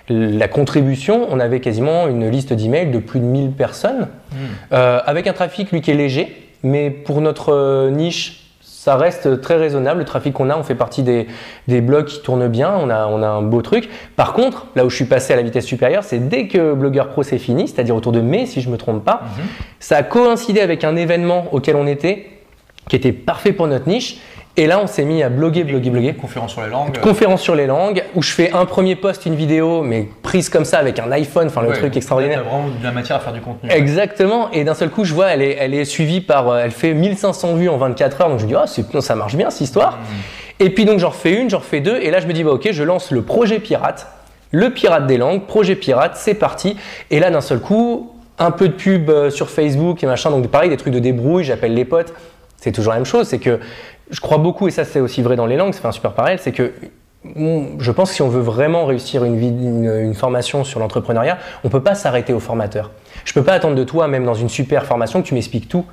[0.09, 4.07] la contribution, on avait quasiment une liste d'emails de plus de 1000 personnes,
[4.71, 9.41] euh, avec un trafic lui qui est léger, mais pour notre euh, niche, ça reste
[9.41, 9.99] très raisonnable.
[9.99, 11.27] Le trafic qu'on a, on fait partie des,
[11.67, 13.89] des blogs qui tournent bien, on a, on a un beau truc.
[14.15, 17.09] Par contre, là où je suis passé à la vitesse supérieure, c'est dès que Blogueur
[17.09, 19.23] Pro c'est fini, c'est-à-dire autour de mai, si je me trompe pas,
[19.81, 22.27] ça a coïncidé avec un événement auquel on était,
[22.87, 24.19] qui était parfait pour notre niche.
[24.59, 26.13] Et là, on s'est mis à bloguer, bloguer, bloguer.
[26.15, 26.99] Conférence sur les langues.
[26.99, 30.65] Conférence sur les langues, où je fais un premier post, une vidéo, mais prise comme
[30.65, 32.41] ça avec un iPhone, enfin le Ouais, truc extraordinaire.
[32.43, 33.69] T'as vraiment de la matière à faire du contenu.
[33.69, 34.49] Exactement.
[34.51, 36.95] Et d'un seul coup, je vois, elle est, elle est suivie par, euh, elle fait
[36.95, 38.29] 1500 vues en 24 heures.
[38.29, 38.65] Donc je me dis, ah,
[38.95, 39.99] non, ça marche bien cette histoire.
[40.59, 41.97] Et puis donc j'en refais une, j'en refais deux.
[41.97, 44.07] Et là, je me dis, bah, ok, je lance le projet pirate,
[44.49, 46.77] le pirate des langues, projet pirate, c'est parti.
[47.11, 50.31] Et là, d'un seul coup, un peu de pub euh, sur Facebook et machin.
[50.31, 52.11] Donc pareil, des trucs de débrouille, j'appelle les potes.
[52.59, 53.27] C'est toujours la même chose.
[53.27, 53.59] C'est que
[54.09, 56.39] je crois beaucoup, et ça c'est aussi vrai dans les langues, c'est un super parallèle,
[56.39, 56.73] c'est que
[57.79, 61.37] je pense que si on veut vraiment réussir une, vie- une, une formation sur l'entrepreneuriat,
[61.65, 62.91] on peut pas s'arrêter au formateur.
[63.25, 65.83] Je peux pas attendre de toi, même dans une super formation, que tu m'expliques tout.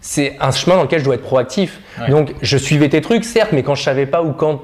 [0.00, 1.80] C'est un chemin dans lequel je dois être proactif.
[2.00, 2.10] Ouais.
[2.10, 4.60] Donc, je suivais tes trucs, certes, mais quand je savais pas ou quand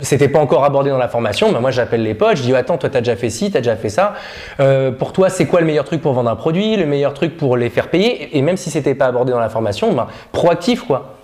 [0.00, 2.78] c'était pas encore abordé dans la formation, ben moi j'appelle les potes, je dis attends,
[2.78, 4.14] toi t'as déjà fait ci, t'as déjà fait ça.
[4.58, 7.36] Euh, pour toi, c'est quoi le meilleur truc pour vendre un produit, le meilleur truc
[7.36, 8.36] pour les faire payer?
[8.36, 11.16] Et même si c'était pas abordé dans la formation, ben, proactif quoi.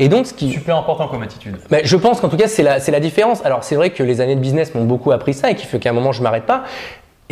[0.00, 1.56] Et donc, ce qui, Super important comme attitude.
[1.70, 3.44] mais je pense qu'en tout cas, c'est la, la différence.
[3.44, 5.78] Alors, c'est vrai que les années de business m'ont beaucoup appris ça et qui fait
[5.78, 6.64] qu'à un moment, je m'arrête pas.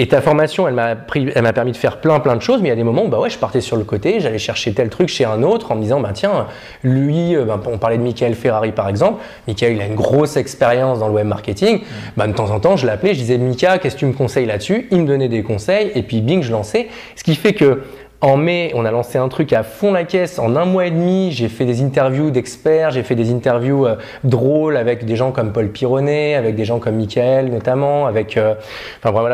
[0.00, 2.72] Et ta formation, elle m'a permis de faire plein plein de choses, mais il y
[2.72, 5.09] a des moments où bah ouais, je partais sur le côté, j'allais chercher tel truc
[5.09, 6.46] chez un autre en me disant bah tiens,
[6.85, 9.20] lui, euh, bah, on parlait de Michael Ferrari par exemple.
[9.48, 11.81] Michael, il a une grosse expérience dans le web marketing.
[12.16, 14.46] Bah, de temps en temps, je l'appelais, je disais Mika, qu'est-ce que tu me conseilles
[14.46, 14.87] là-dessus?
[14.92, 16.87] Il me donnait des conseils et puis bing, je lançais.
[17.16, 17.83] Ce qui fait que
[18.20, 20.38] en mai, on a lancé un truc à fond la caisse.
[20.38, 23.96] En un mois et demi, j'ai fait des interviews d'experts, j'ai fait des interviews euh,
[24.24, 28.54] drôles avec des gens comme Paul Pironnet, avec des gens comme Michael notamment, avec euh,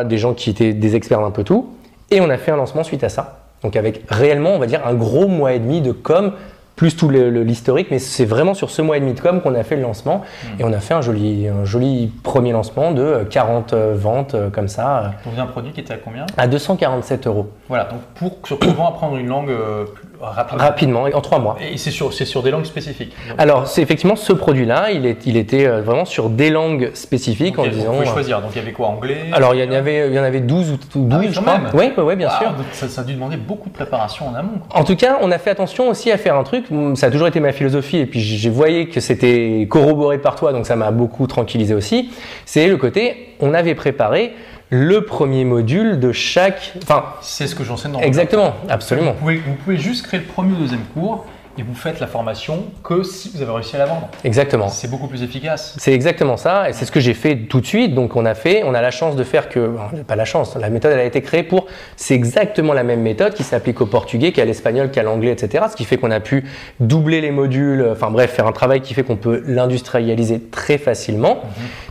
[0.05, 1.71] des gens qui étaient des experts d'un peu tout.
[2.11, 3.39] Et on a fait un lancement suite à ça.
[3.63, 6.33] Donc avec réellement, on va dire, un gros mois et demi de com
[6.77, 9.63] plus tout l'historique, mais c'est vraiment sur ce mois et demi de com qu'on a
[9.63, 10.23] fait le lancement.
[10.59, 14.35] Et on a fait un joli, un joli premier lancement de euh, 40 euh, ventes
[14.35, 16.27] euh, comme ça euh, Donc un produit qui était à combien?
[16.37, 17.49] À 247 euros.
[17.69, 20.65] Voilà, donc pour sur comment apprendre une langue euh, plus rapidement.
[20.65, 21.57] rapidement en trois mois.
[21.61, 23.13] Et c'est sur, c'est sur des langues spécifiques.
[23.29, 26.91] Donc, Alors, c'est effectivement ce produit-là, il, est, il était euh, vraiment sur des langues
[26.95, 27.93] spécifiques en disant.
[27.93, 28.41] vous pouvez euh, choisir.
[28.41, 29.17] Donc il y avait quoi Anglais?
[29.33, 31.59] Alors, il y en avait, il y en avait 12 ou 12, Ah je crois.
[31.59, 31.71] même.
[31.75, 32.51] Oui, oui, oui, bien Waouh, sûr.
[32.53, 34.59] donc ça, ça a dû demander beaucoup de préparation en amont.
[34.69, 34.81] quoi.
[34.81, 36.67] En tout cas, on a fait attention aussi à faire un truc.
[36.95, 40.53] Ça a toujours été ma philosophie, et puis j'ai voyé que c'était corroboré par toi,
[40.53, 42.11] donc ça m'a beaucoup tranquillisé aussi.
[42.45, 44.33] C'est le côté, on avait préparé
[44.75, 46.73] le premier module de chaque.
[46.83, 49.13] Enfin, C'est ce que j'enseigne dans mon exactement, Vous absolument.
[49.13, 52.65] pouvez, vous pouvez juste créer le premier ou deuxième cours et vous faites la formation
[52.83, 54.09] que si vous avez réussi à la vendre.
[54.25, 54.69] Exactement.
[54.69, 55.77] C'est beaucoup plus efficace.
[55.79, 57.95] C'est exactement ça, et c'est ce que j'ai fait tout de suite.
[57.95, 60.57] Donc on a fait, on a la chance de faire que, bon, pas la chance,
[60.57, 63.87] la méthode elle a été créée pour, c'est exactement la même méthode qui s'applique au
[63.87, 65.67] portugais, qu'à l'espagnol, qu'à l'anglais, etc.
[65.71, 66.45] Ce qui fait qu'on a pu
[66.81, 71.43] doubler les modules, enfin bref, faire un travail qui fait qu'on peut l'industrialiser très facilement.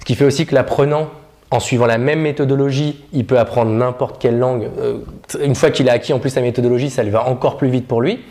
[0.01, 1.07] Ce qui fait aussi que l'apprenant
[1.53, 4.69] en suivant la même méthodologie, il peut apprendre n'importe quelle langue.
[4.79, 5.01] Euh,
[5.39, 7.87] Une fois qu'il a acquis en plus sa méthodologie, ça lui va encore plus vite
[7.87, 8.21] pour lui.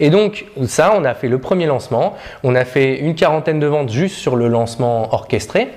[0.00, 2.12] Et donc ça, on a fait le premier lancement,
[2.44, 5.68] on a fait une quarantaine de ventes juste sur le lancement orchestré.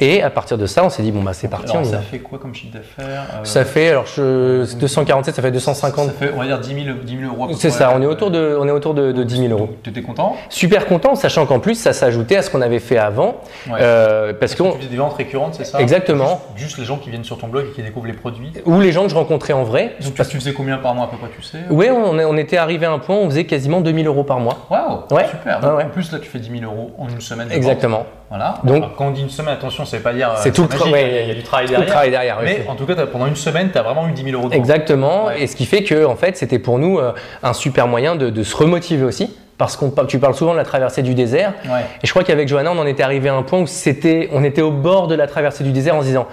[0.00, 1.70] Et à partir de ça, on s'est dit bon bah c'est parti.
[1.72, 2.02] Alors, on y ça va.
[2.02, 6.06] fait quoi comme chiffre d'affaires euh, Ça fait alors je, 247, ça fait 250.
[6.06, 7.44] Ça fait, on va dire 10 000, 10 000 euros.
[7.44, 9.52] à peu C'est ça, on est autour de, on est autour de, de 10 000
[9.52, 9.70] euros.
[9.82, 10.36] Tu étais content?
[10.50, 13.78] Super content, sachant qu'en plus ça s'ajoutait à ce qu'on avait fait avant, Ouais.
[13.80, 15.80] euh, parce Parce que qu'on tu faisais des ventes récurrentes, c'est ça?
[15.80, 16.40] Exactement.
[16.54, 18.52] Juste, juste les gens qui viennent sur ton blog et qui découvrent les produits?
[18.66, 19.96] ou les gens que je rencontrais en vrai.
[20.00, 21.58] Donc tu, tu faisais combien par mois à peu près, tu sais?
[21.70, 24.58] Oui, on, était arrivé à un point où on faisait quasiment 2000 euros par mois.
[24.70, 25.26] Waouh Ouais.
[25.28, 25.60] Super.
[25.76, 25.84] Ouais.
[25.84, 27.48] En plus, là, tu fais 10 000 euros en une semaine.
[27.50, 28.06] Exactement.
[28.28, 28.54] Voilà.
[28.62, 30.30] Donc- Alors, quand on dit une semaine, attention, ça veut pas dire.
[30.30, 31.88] euh, C'est tout le magique, tra- ouais, il y a- du travail le derrière.
[31.88, 32.38] travail derrière.
[32.40, 34.48] oui, Mais en tout cas, pendant une semaine, tu as vraiment eu 10 000 euros
[34.48, 34.54] de.
[34.54, 35.26] Exactement.
[35.26, 35.42] Ouais.
[35.42, 38.30] Et ce qui fait que, en fait, c'était pour nous euh, un super moyen de,
[38.30, 39.34] de se remotiver aussi.
[39.56, 41.52] Parce qu'on par- tu parles souvent de la traversée du désert.
[41.64, 41.80] Ouais.
[42.02, 44.44] Et je crois qu'avec Johanna, on en était arrivé à un point où c'était, on
[44.44, 46.28] était au bord de la traversée du désert en se disant,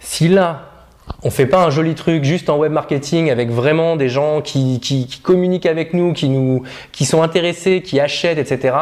[0.00, 0.62] si là,
[1.22, 4.80] on fait pas un joli truc juste en web marketing avec vraiment des gens qui,
[4.80, 8.74] qui- qui communiquent avec nous, qui nous, qui sont intéressés, qui achètent, etc.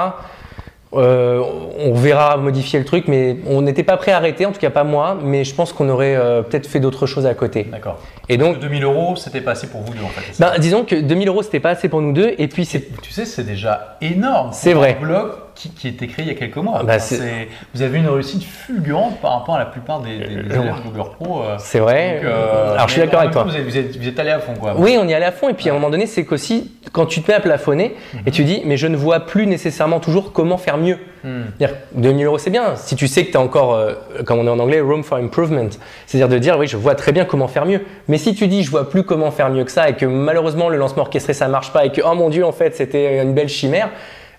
[0.97, 1.43] euh,
[1.79, 4.71] on verra modifier le truc, mais on n'était pas prêt à arrêter, en tout cas
[4.71, 7.65] pas moi, mais je pense qu'on aurait euh, peut-être fait d'autres choses à côté.
[7.65, 7.99] D'accord.
[8.29, 10.39] Et donc, 2000 euros, c'était pas assez pour vous deux en fait.
[10.39, 13.11] ben, disons que 2000 euros c'était pas assez pour nous deux, et puis c'est Tu
[13.11, 14.51] sais, c'est déjà énorme.
[14.53, 14.97] C'est vrai.
[15.01, 16.83] Un blog qui, qui a été créé il y a quelques mois.
[16.83, 17.17] Bah, Enfin,
[17.75, 20.75] vous avez une réussite fulgurante par rapport à la plupart des, des, des Euh, élèves
[20.85, 21.43] Google Pro.
[21.43, 22.17] euh, c'est vrai.
[22.17, 23.45] donc, euh, Alors je suis d'accord avec toi.
[23.45, 24.75] Vous êtes, vous, êtes, allé à fond quoi.
[24.77, 25.49] Oui, on y allait à fond.
[25.49, 27.95] Et puis à un moment donné, c'est qu'aussi, quand tu te mets à plafonner
[28.27, 30.99] et tu dis, mais je ne vois plus nécessairement toujours comment faire mieux.
[31.23, 31.45] Hmm.
[31.59, 32.77] C'est-à-dire, 2000 euros, c'est bien.
[32.77, 33.95] Si tu sais que tu as encore, euh,
[34.27, 35.69] comme on est en anglais, room for improvement.
[36.07, 37.81] C'est-à-dire de dire, oui, je vois très bien comment faire mieux.
[38.09, 40.69] Mais si tu dis, je vois plus comment faire mieux que ça et que malheureusement
[40.69, 43.33] le lancement orchestré ça marche pas et que, oh mon dieu, en fait, c'était une
[43.33, 43.89] belle chimère.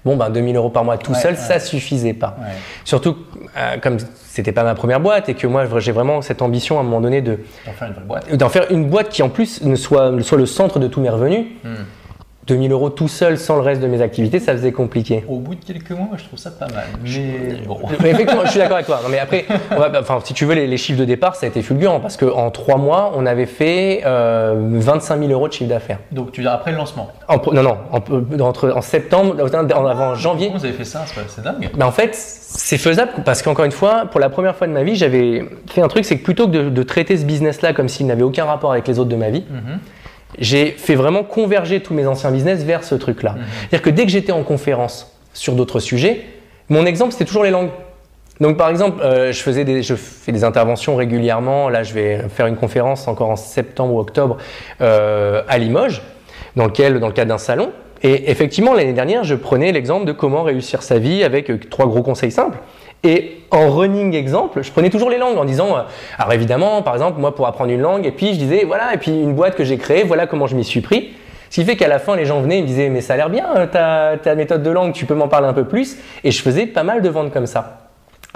[0.05, 1.37] Bon, ben 2000 euros par mois tout Ouais, seul, ouais.
[1.39, 2.37] ça suffisait pas.
[2.39, 2.53] Ouais.
[2.83, 3.17] Surtout,
[3.57, 6.81] euh, comme c'était pas ma première boîte et que moi, j'ai vraiment cette ambition à
[6.81, 8.35] un moment donné de, Pour faire une vraie boîte.
[8.35, 11.09] d'en faire une boîte qui en plus ne soit, soit le centre de tous mes
[11.09, 11.45] revenus.
[11.63, 11.73] Hmm.
[12.47, 15.23] 2000 euros tout seul sans le reste de mes activités, ça faisait compliqué.
[15.27, 16.85] Au bout de quelques mois, je trouve ça pas mal.
[17.03, 17.79] Mais bon.
[18.05, 18.99] Effectivement, je suis d'accord avec toi.
[19.03, 21.45] Non, mais après, on va- enfin, si tu veux, les, les chiffres de départ, ça
[21.47, 25.53] a été fulgurant parce qu'en trois mois, on avait fait euh, 25 000 euros de
[25.53, 25.99] chiffre d'affaires.
[26.11, 27.09] Donc tu dire après le lancement?
[27.27, 30.47] En, non, non, en, entre, en septembre, en avant janvier.
[30.47, 31.69] Comment vous avez fait ça C'est dingue.
[31.75, 34.83] Mais en fait, c'est faisable parce qu'encore une fois, pour la première fois de ma
[34.83, 37.89] vie, j'avais fait un truc, c'est que plutôt que de, de traiter ce business-là comme
[37.89, 39.79] s'il n'avait aucun rapport avec les autres de ma vie, Mhm.
[40.39, 43.31] J'ai fait vraiment converger tous mes anciens business vers ce truc-là.
[43.31, 43.41] Mhm.
[43.59, 46.21] C'est-à-dire que dès que j'étais en conférence sur d'autres sujets,
[46.69, 47.69] mon exemple c'était toujours les langues.
[48.41, 51.69] Donc par exemple, euh, je, faisais des, je fais des interventions régulièrement.
[51.69, 54.37] Là, je vais faire une conférence encore en septembre ou octobre
[54.81, 56.01] euh, à Limoges,
[56.55, 57.71] dans, lequel, dans le cadre d'un salon.
[58.03, 61.87] Et effectivement, l'année dernière, je prenais l'exemple de comment réussir sa vie avec euh, trois
[61.87, 62.57] gros conseils simples.
[63.05, 65.81] Et en running exemple, je prenais toujours les langues en disant, euh,
[66.17, 68.97] alors évidemment, par exemple, moi pour apprendre une langue, et puis je disais, voilà, et
[68.97, 71.13] puis une boîte que j'ai créée, voilà comment je m'y suis pris.
[71.51, 73.17] Ce qui fait qu'à la fin, les gens venaient et me disaient, mais ça a
[73.17, 75.97] l'air bien, euh, ta, ta méthode de langue, tu peux m'en parler un peu plus.
[76.23, 77.84] Et je faisais pas mal de ventes comme ça.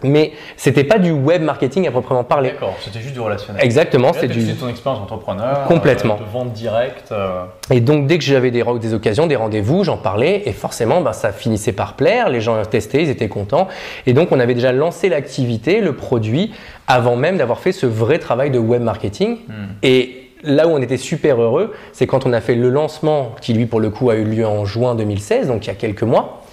[0.04, 2.50] Mais c'était pas du web marketing à proprement parler.
[2.52, 3.64] D'accord, c'était juste du relationnel.
[3.64, 4.54] Exactement, c'était du.
[4.56, 5.66] ton expérience d'entrepreneur.
[5.66, 6.16] Complètement.
[6.16, 7.12] Euh, de vente directe.
[7.12, 11.02] euh, Et donc, dès que j'avais des, des occasions, des rendez-vous, j'en parlais et forcément,
[11.02, 12.30] ben, ça finissait par plaire.
[12.30, 13.68] Les gens testaient, ils étaient contents.
[14.06, 16.54] Et donc, on avait déjà lancé l'activité, le produit,
[16.88, 19.38] avant même d'avoir fait ce vrai travail de web marketing.
[19.48, 19.54] Hmm.
[19.84, 23.54] Et là où on était super heureux, c'est quand on a fait le lancement, qui
[23.54, 26.04] lui, pour le coup, a eu lieu en juin 2016, donc il y a quelques
[26.04, 26.44] mois.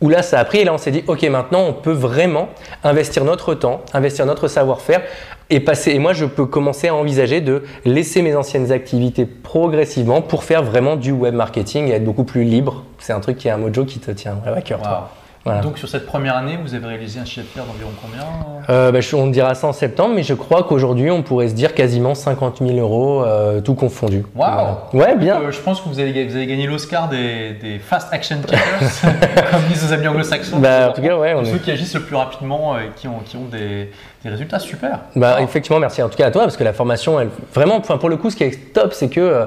[0.00, 2.48] Où là, ça a pris et là, on s'est dit, ok, maintenant, on peut vraiment
[2.84, 5.02] investir notre temps, investir notre savoir-faire
[5.48, 5.92] et passer.
[5.92, 10.62] Et moi, je peux commencer à envisager de laisser mes anciennes activités progressivement pour faire
[10.62, 12.84] vraiment du web marketing et être beaucoup plus libre.
[12.98, 14.82] C'est un truc qui est un mojo qui te tient vraiment à cœur.
[14.82, 15.10] toi.
[15.46, 15.60] Voilà.
[15.60, 18.24] Donc sur cette première année, vous avez réalisé un chiffre d'affaires d'environ combien
[18.68, 21.54] Euh, bah, je- on dira ça en septembre, mais je crois qu'aujourd'hui, on pourrait se
[21.54, 24.24] dire quasiment 50 000 euros, euh, tout confondu.
[24.34, 24.50] Waouh.
[24.92, 25.10] Voilà.
[25.12, 25.40] Ouais, bien.
[25.40, 28.58] Euh, je pense que vous avez, vous avez gagné l'Oscar des, des Fast Action Killers,
[29.52, 30.58] comme disent nos amis anglo-saxons.
[30.58, 32.90] Bah, en tout cas, ouais, on Pour est- ceux qui agissent le plus rapidement et
[32.96, 33.90] qui ont, qui ont des,
[34.24, 34.98] des résultats super.
[35.14, 35.44] Bah, Wow.
[35.44, 38.16] effectivement, merci en tout cas à toi, parce que la formation, elle, vraiment, pour le
[38.16, 39.46] coup, ce qui est top, c'est que, euh,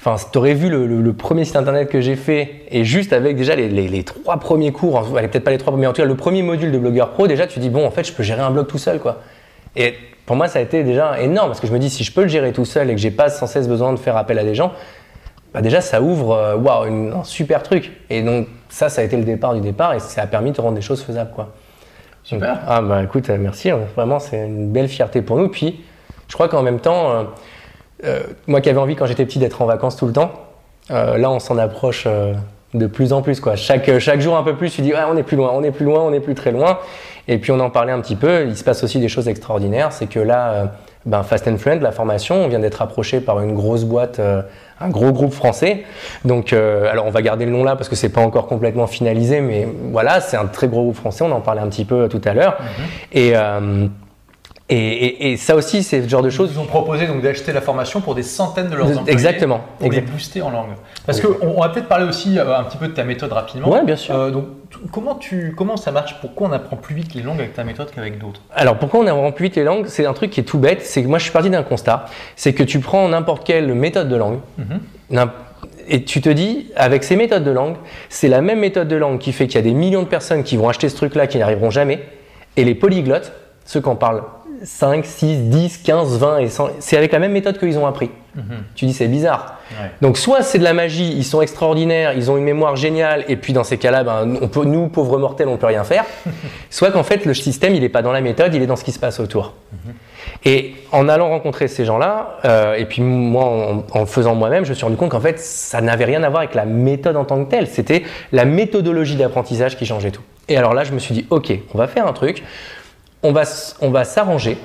[0.00, 3.12] enfin, tu aurais vu le, le- le premier site internet que j'ai fait, et juste
[3.12, 5.86] avec déjà les, les- les trois premiers cours, allez, peut-être pas les trois premiers, mais
[5.88, 8.04] en tout cas, le premier module de Blogueur Pro, déjà, tu dis, bon, en fait,
[8.04, 9.18] je peux gérer un blog tout seul, quoi.
[9.76, 9.94] Et
[10.26, 12.22] pour moi, ça a été déjà énorme, parce que je me dis, si je peux
[12.22, 14.44] le gérer tout seul et que j'ai pas sans cesse besoin de faire appel à
[14.44, 14.72] des gens,
[15.54, 17.90] bah déjà, ça ouvre, euh, waouh, un super truc.
[18.10, 20.60] Et donc, ça, ça a été le départ du départ, et ça a permis de
[20.60, 21.48] rendre des choses faisables, quoi.
[22.22, 22.54] Super.
[22.54, 23.70] Donc, ah bah écoute, euh, merci.
[23.70, 23.78] hein.
[23.96, 25.48] Vraiment, c'est une belle fierté pour nous.
[25.48, 25.80] Puis,
[26.28, 27.24] je crois qu'en même temps,
[28.04, 30.32] euh, moi qui avais envie quand j'étais petit d'être en vacances tout le temps,
[30.90, 32.34] euh, là, on s'en approche euh,
[32.74, 33.40] de plus en plus.
[33.40, 33.56] Quoi.
[33.56, 35.70] Chaque, chaque jour un peu plus, tu dis, ouais, on est plus loin, on est
[35.70, 36.78] plus loin, on est plus très loin.
[37.26, 38.46] Et puis, on en parlait un petit peu.
[38.46, 39.92] Il se passe aussi des choses extraordinaires.
[39.92, 40.72] C'est que là,
[41.04, 44.18] ben, Fast and Fluent, la formation, on vient d'être approché par une grosse boîte,
[44.80, 45.84] un gros groupe français.
[46.24, 49.42] Donc, alors on va garder le nom là parce que c'est pas encore complètement finalisé,
[49.42, 51.22] mais voilà, c'est un très gros groupe français.
[51.22, 52.56] On en parlait un petit peu tout à l'heure.
[53.12, 53.34] Et,
[54.76, 56.50] et- et ça aussi, c'est ce genre de choses.
[56.52, 59.10] Ils ont proposé donc d'acheter la formation pour des centaines de leurs employés.
[59.12, 60.04] exactement, Pour exact.
[60.06, 60.72] les booster en langue.
[61.06, 63.70] Parce qu'on on va peut-être parler aussi euh, un petit peu de ta méthode rapidement.
[63.70, 64.14] Ouais, bien sûr.
[64.14, 64.44] Euh, donc
[64.92, 66.16] comment, tu, comment ça marche?
[66.20, 68.42] Pourquoi on apprend plus vite les langues avec ta méthode qu'avec d'autres?
[68.54, 69.86] Alors pourquoi on apprend plus vite les langues?
[69.86, 70.82] C'est un truc qui est tout bête.
[70.82, 72.04] C'est que moi, je suis parti d'un constat.
[72.36, 74.40] C'est que tu prends n'importe quelle méthode de langue.
[74.58, 74.80] Mhm.
[75.10, 75.32] n'im-
[75.90, 77.76] Et tu te dis, avec ces méthodes de langue,
[78.10, 80.42] c'est la même méthode de langue qui fait qu'il y a des millions de personnes
[80.42, 82.00] qui vont acheter ce truc-là qui n'arriveront jamais.
[82.58, 83.32] Et les polyglottes,
[83.64, 84.22] ceux qui en parlent
[84.62, 88.10] 5, 6, 10, 15, 20 et 100, c'est avec la même méthode qu'ils ont appris.
[88.76, 89.58] Tu dis, c'est bizarre.
[89.72, 89.90] Ouais.
[90.00, 93.36] Donc soit c'est de la magie, ils sont extraordinaires, ils ont une mémoire géniale, et
[93.36, 96.04] puis dans ces cas-là, ben, on peut, nous, pauvres mortels, on ne peut rien faire.
[96.70, 98.84] soit qu'en fait, le système, il n'est pas dans la méthode, il est dans ce
[98.84, 99.54] qui se passe autour.
[100.44, 104.64] Et en allant rencontrer ces gens-là, euh, et puis moi, en, en le faisant moi-même,
[104.64, 107.16] je me suis rendu compte qu'en fait, ça n'avait rien à voir avec la méthode
[107.16, 107.66] en tant que telle.
[107.66, 110.22] C'était la méthodologie d'apprentissage qui changeait tout.
[110.48, 112.42] Et alors là, je me suis dit, ok, on va faire un truc,
[113.22, 113.42] on va,
[113.80, 114.58] on va s'arranger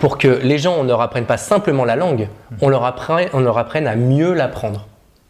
[0.00, 2.28] pour que les gens on ne leur apprenne pas simplement la langue,
[2.60, 4.88] on leur apprenne, on leur apprenne à mieux l'apprendre.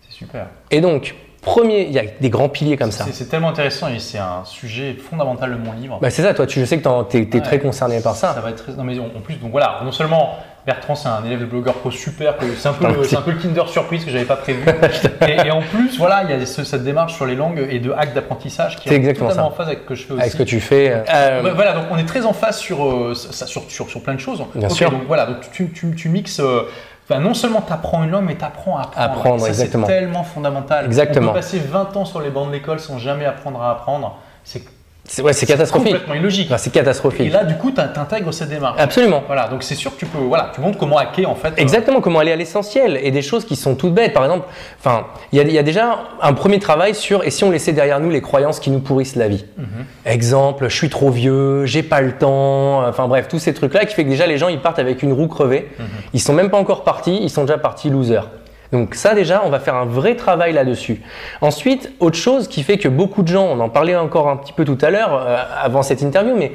[0.08, 0.46] C'est super.
[0.70, 3.04] Et donc, premier, il y a des grands piliers comme ça.
[3.10, 5.98] C'est tellement intéressant et c'est un sujet fondamental de mon livre.
[6.00, 8.32] Bah, c'est ça, toi, tu, je sais que tu es, Ouais, très concerné par ça.
[8.34, 8.72] Ça va être très...
[8.72, 11.90] Non mais en plus, donc voilà, non seulement Bertrand c'est un élève de blogueur pro
[11.90, 14.62] super, c'est un, peu le- c'est un peu le Kinder surprise que j'avais pas prévu.
[15.26, 17.80] et, et en plus, voilà, il y a ce- cette démarche sur les langues et
[17.80, 19.54] de actes d'apprentissage qui C'est est exactement totalement ça.
[19.54, 20.20] en phase avec ce que je fais aussi.
[20.20, 21.02] Avec ce que tu fais.
[21.12, 24.02] euh, Ouais, voilà, donc on est très en phase sur, euh, ça- sur, sur, sur
[24.02, 24.44] plein de choses.
[24.54, 24.90] Bien sûr.
[24.92, 26.38] Donc voilà, donc tu, tu, tu mixes.
[26.40, 26.62] euh,
[27.10, 29.44] Enfin, non seulement tu apprends une langue, mais tu apprends à apprendre.
[29.52, 30.84] C'est tellement fondamental.
[30.84, 31.30] Exactement.
[31.30, 34.16] On peut passer 20 ans sur les bancs de l'école sans jamais apprendre à apprendre.
[34.44, 34.62] C'est
[35.04, 35.92] c'est ouais, c'est catastrophique.
[35.92, 36.46] complètement illogique.
[36.48, 37.32] Enfin, c'est Et catastrophique.
[37.32, 38.80] là, du coup, tu intègres cette démarche.
[38.80, 39.22] Absolument.
[39.26, 41.48] Voilà, donc c'est sûr que tu peux, voilà, tu montres comment hacker en fait.
[41.48, 44.12] euh, Exactement, comment aller à l'essentiel et des choses qui sont toutes bêtes.
[44.14, 44.46] Par exemple,
[44.78, 47.50] enfin, il y, a- il y a déjà un premier travail sur et si on
[47.50, 49.44] laissait derrière nous les croyances qui nous pourrissent la vie?
[49.58, 49.66] Mhm.
[50.06, 52.86] Exemple, je suis trop vieux, j'ai pas le temps.
[52.86, 55.12] Enfin bref, tous ces trucs-là qui fait que déjà les gens ils partent avec une
[55.12, 55.68] roue crevée.
[55.78, 55.86] Mhm.
[56.14, 58.28] Ils sont même pas encore partis, ils sont déjà partis losers.
[58.72, 61.02] Donc ça déjà, on va faire un vrai travail là-dessus.
[61.42, 64.52] Ensuite, autre chose qui fait que beaucoup de gens, on en parlait encore un petit
[64.54, 66.52] peu tout à l'heure euh, avant cette interview, mais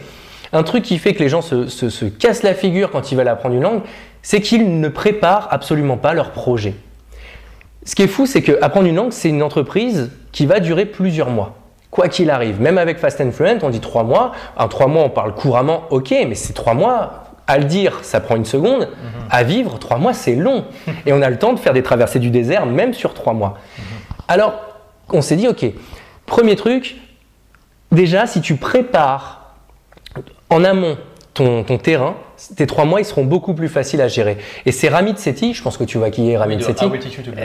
[0.51, 3.15] un truc qui fait que les gens se, se- se cassent la figure quand ils
[3.17, 3.82] veulent apprendre une langue,
[4.23, 6.73] c'est qu'ils ne préparent absolument pas leur projet.
[7.84, 10.86] Ce qui est fou, c'est que apprendre une langue, c'est une entreprise qui va durer
[10.86, 11.53] plusieurs mois.
[11.91, 14.32] Quoi qu'il arrive, même avec Fast and Fluent, on dit trois mois.
[14.58, 17.25] En trois mois, on parle couramment, ok, mais c'est trois mois.
[17.47, 18.89] À le dire, ça prend une seconde.
[19.29, 20.65] À vivre, trois mois, c'est long.
[21.05, 23.57] Et on a le temps de faire des traversées du désert, même sur trois mois.
[24.27, 24.53] Alors,
[25.10, 25.65] on s'est dit, ok,
[26.25, 26.97] premier truc,
[27.91, 29.55] déjà, si tu prépares
[30.49, 30.97] en amont
[31.33, 32.15] ton, ton terrain,
[32.55, 34.38] tes trois mois, ils seront beaucoup plus faciles à gérer.
[34.65, 36.86] Et c'est Ramit Sethi, je pense que tu vois qui est Ramit Sethi.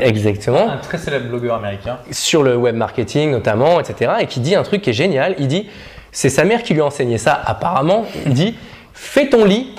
[0.03, 1.99] Exactement Un très célèbre blogueur américain.
[2.11, 4.12] sur le web marketing notamment, etc.
[4.21, 5.35] Et qui dit un truc qui est génial.
[5.38, 5.69] Il dit
[6.11, 8.55] c'est sa mère qui lui a enseigné ça apparemment, il dit
[8.93, 9.75] fais ton lit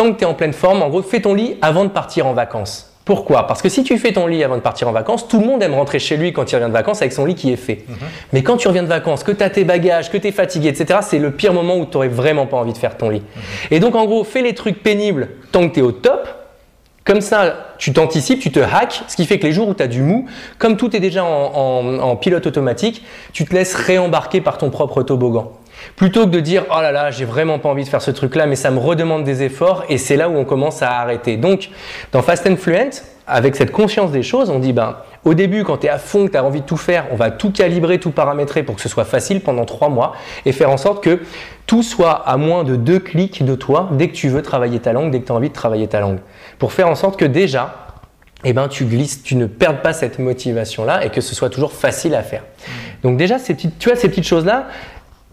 [0.00, 2.26] tant que tu es en pleine forme, en gros fais ton lit avant de partir
[2.26, 2.90] en vacances.
[3.04, 3.46] Pourquoi?
[3.46, 5.62] Parce que si tu fais ton lit avant de partir en vacances, tout le monde
[5.62, 7.84] aime rentrer chez lui quand il revient de vacances avec son lit qui est fait.
[7.86, 7.96] Mhm.
[8.32, 10.68] Mais quand tu reviens de vacances, que tu as tes bagages, que tu es fatigué,
[10.68, 13.20] etc., c'est le pire moment où tu n'aurais vraiment pas envie de faire ton lit.
[13.20, 13.42] Mhm.
[13.72, 16.26] Et donc en gros, fais les trucs pénibles tant que tu es au top.
[17.04, 19.82] Comme ça, tu t'anticipes, tu te hacks, ce qui fait que les jours où tu
[19.82, 20.26] as du mou,
[20.58, 25.52] comme tout est déjà en pilote automatique, tu te laisses réembarquer par ton propre toboggan.
[25.96, 28.46] Plutôt que de dire oh là là, j'ai vraiment pas envie de faire ce truc-là,
[28.46, 31.36] mais ça me redemande des efforts, et c'est là où on commence à arrêter.
[31.36, 31.70] Donc,
[32.12, 35.78] dans Fast and Fluent, avec cette conscience des choses, on dit ben, au début, quand
[35.78, 37.98] tu es à fond, que tu as envie de tout faire, on va tout calibrer,
[38.00, 40.14] tout paramétrer pour que ce soit facile pendant trois mois
[40.44, 41.20] et faire en sorte que
[41.66, 44.92] tout soit à moins de deux clics de toi dès que tu veux travailler ta
[44.92, 46.18] langue, dès que tu as envie de travailler ta langue.
[46.58, 47.86] Pour faire en sorte que déjà,
[48.42, 51.72] eh ben, tu glisses, tu ne perdes pas cette motivation-là et que ce soit toujours
[51.72, 52.42] facile à faire.
[53.02, 54.68] Donc déjà, ces petites, tu vois, ces petites choses-là,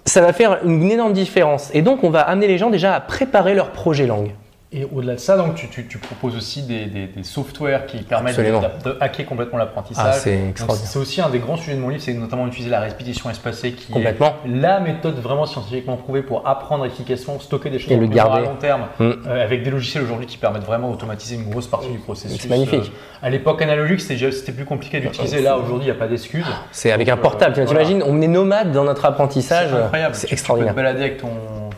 [0.08, 1.70] ça va faire une énorme différence.
[1.74, 4.32] Et donc, on va amener les gens déjà à préparer leur projet langue.
[4.74, 9.26] Et au-delà de ça, donc, tu, proposes aussi des, des, softwares qui permettent de, hacker
[9.26, 10.16] complètement l'apprentissage.
[10.18, 13.30] Ah, c'est aussi un des grands sujets de mon livre, c'est notamment utiliser la répétition
[13.30, 17.96] espacée qui est la méthode vraiment scientifiquement prouvée pour apprendre efficacement, stocker des choses et
[17.96, 18.40] le garder.
[18.40, 19.12] à long terme, mm.
[19.28, 22.42] euh, avec des logiciels aujourd'hui qui permettent vraiment d'automatiser une grosse partie du processus.
[22.42, 22.92] C'est magnifique.
[22.92, 25.42] Euh, à l'époque analogique, c'était plus compliqué d'utiliser.
[25.42, 26.46] Là, aujourd'hui, il n'y a pas d'excuse.
[26.74, 27.56] C'est avec un portable.
[27.56, 29.70] Tu imagines, on est nomade dans notre apprentissage.
[29.70, 30.16] C'est incroyable.
[30.16, 30.74] C'est extraordinaire.
[30.74, 31.30] Tu peux te balader avec ton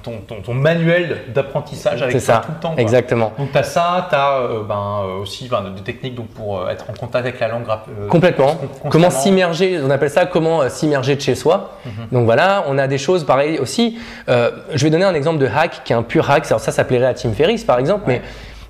[0.04, 2.76] ton, manuel d'apprentissage avec ça, tout le temps.
[2.90, 3.34] Exactement.
[3.38, 6.60] Donc tu as ça, tu as euh, ben, euh, aussi ben, des techniques donc, pour
[6.60, 7.66] euh, être en contact avec la langue.
[8.10, 8.58] Complètement.
[8.90, 11.78] Comment s'immerger, on appelle ça comment s'immerger de chez soi.
[11.86, 11.92] Mhm.
[12.12, 13.98] Donc voilà, on a des choses pareilles aussi.
[14.28, 16.46] je vais donner un exemple de hack qui est un pur hack.
[16.48, 18.22] Alors ça, ça plairait à Tim Ferriss par exemple, mais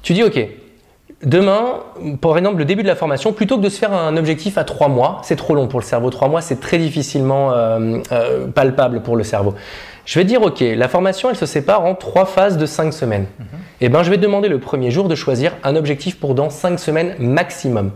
[0.01, 0.39] tu dis ok,
[1.21, 1.81] Demain,
[2.21, 4.63] par exemple, le début de la formation, plutôt que de se faire un objectif à
[4.63, 6.09] trois mois, c'est trop long pour le cerveau.
[6.11, 7.51] Trois mois, c'est très difficilement
[8.55, 9.53] palpable pour le cerveau.
[10.09, 13.27] Je vais dire, OK, la formation, elle se sépare en trois phases de cinq semaines.
[13.37, 13.45] Mhm.
[13.81, 16.79] Eh ben, je vais demander le premier jour de choisir un objectif pour dans cinq
[16.79, 17.91] semaines maximum.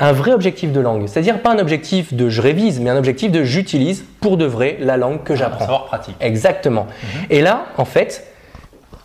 [0.00, 1.06] Un vrai objectif de langue.
[1.06, 4.78] C'est-à-dire pas un objectif de je révise, mais un objectif de j'utilise pour de vrai
[4.80, 5.60] la langue que j'apprends.
[5.60, 6.16] Savoir pratique.
[6.20, 6.86] Exactement.
[6.86, 7.26] Mhm.
[7.28, 8.26] Et là, en fait,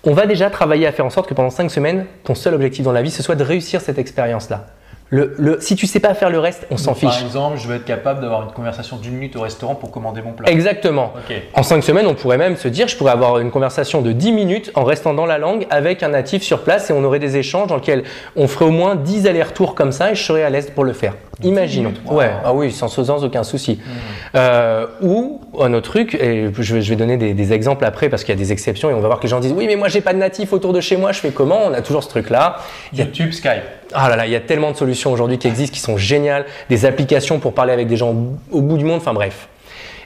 [0.05, 2.85] on va déjà travailler à faire en sorte que pendant cinq semaines, ton seul objectif
[2.85, 4.67] dans la vie, ce soit de réussir cette expérience-là.
[5.15, 7.09] Le, si tu sais pas faire le reste, on s'en fiche.
[7.09, 10.21] Par exemple, je vais être capable d'avoir une conversation d'une minute au restaurant pour commander
[10.21, 10.49] mon plat.
[10.49, 11.13] Exactement.
[11.53, 14.31] En cinq semaines, on pourrait même se dire, je pourrais avoir une conversation de 10
[14.31, 17.37] minutes en restant dans la langue avec un natif sur place et on aurait des
[17.37, 18.03] échanges dans lesquels
[18.35, 20.93] on ferait au moins 10 allers-retours comme ça et je serais à l'aise pour le
[20.93, 21.13] faire.
[21.43, 21.93] Imaginons.
[22.09, 22.31] Ouais.
[22.43, 23.73] Ah oui, sans, sans aucun souci.
[23.73, 23.89] Mmh.
[24.35, 28.37] Euh, ou un autre truc, et je vais, donner des, exemples après parce qu'il y
[28.37, 30.01] a des exceptions et on va voir que les gens disent oui mais moi j'ai
[30.01, 31.59] pas de natif autour de chez moi, je fais comment?
[31.65, 32.57] On a toujours ce truc là.
[32.93, 33.63] YouTube, Skype.
[33.93, 36.45] Ah là là, il y a tellement de solutions aujourd'hui qui existent, qui sont géniales,
[36.69, 38.15] des applications pour parler avec des gens
[38.51, 39.47] au bout du monde, enfin bref.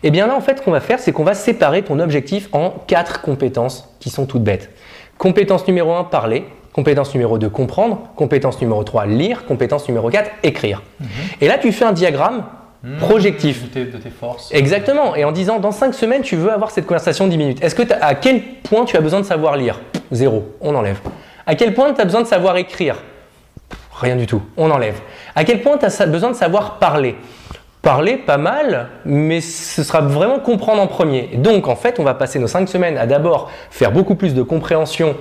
[0.02, 2.00] Et eh bien là, en fait, ce qu'on va faire, c'est qu'on va séparer ton
[2.00, 4.70] objectif en quatre compétences qui sont toutes bêtes.
[5.18, 6.46] Compétence numéro 1, parler.
[6.74, 8.10] Compétence numéro 2, comprendre.
[8.16, 9.46] Compétence numéro 3, lire.
[9.46, 10.82] Compétence numéro 4, écrire.
[11.00, 11.08] Mhm.
[11.42, 12.44] Et là, tu fais un diagramme
[12.84, 12.98] mhm.
[12.98, 13.72] projectif.
[13.74, 14.50] De tes, forces.
[14.54, 15.16] Exactement.
[15.16, 17.64] Et en disant, dans 5 semaines, tu veux avoir cette conversation 10 minutes.
[17.64, 19.80] Est-ce que à quel point tu as besoin de savoir lire?
[20.12, 20.56] Zéro.
[20.62, 21.00] On enlève.
[21.46, 22.98] À quel point tu as besoin de savoir écrire?
[24.00, 25.00] Rien du tout, on enlève.
[25.36, 27.16] À quel point tu as besoin de savoir parler?
[27.82, 31.30] Parler, pas mal, mais ce sera vraiment comprendre en premier.
[31.36, 34.42] Donc, en fait, on va passer nos cinq semaines à d'abord faire beaucoup plus de
[34.42, 35.16] compréhension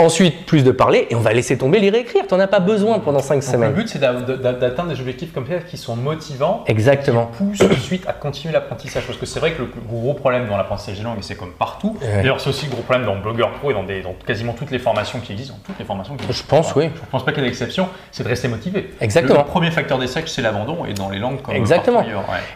[0.00, 2.22] Ensuite, plus de parler et on va laisser tomber les réécrire.
[2.28, 3.70] Tu n'en as pas besoin pendant 5 semaines.
[3.70, 6.62] Le but, c'est d'atteindre des objectifs comme ça qui sont motivants.
[6.68, 7.26] Exactement.
[7.36, 9.04] Qui poussent ensuite à continuer l'apprentissage.
[9.04, 11.50] Parce que c'est vrai que le gros problème dans l'apprentissage des langues, et c'est comme
[11.50, 14.52] partout, d'ailleurs, c'est aussi le gros problème dans Blogger Pro et dans, des, dans, quasiment
[14.52, 16.44] toutes les formations qui existent, dans toutes les formations qui existent.
[16.44, 16.90] Je pense, oui.
[16.94, 18.94] Je ne pense pas qu'il y ait d'exception, c'est de rester motivé.
[19.00, 19.40] Exactement.
[19.40, 22.04] Le, premier facteur d'échec, c'est l'abandon et dans les langues comme Exactement.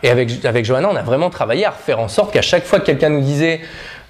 [0.04, 2.78] Et avec, avec Johanna, on a vraiment travaillé à faire en sorte qu'à chaque fois
[2.78, 3.60] que quelqu'un nous disait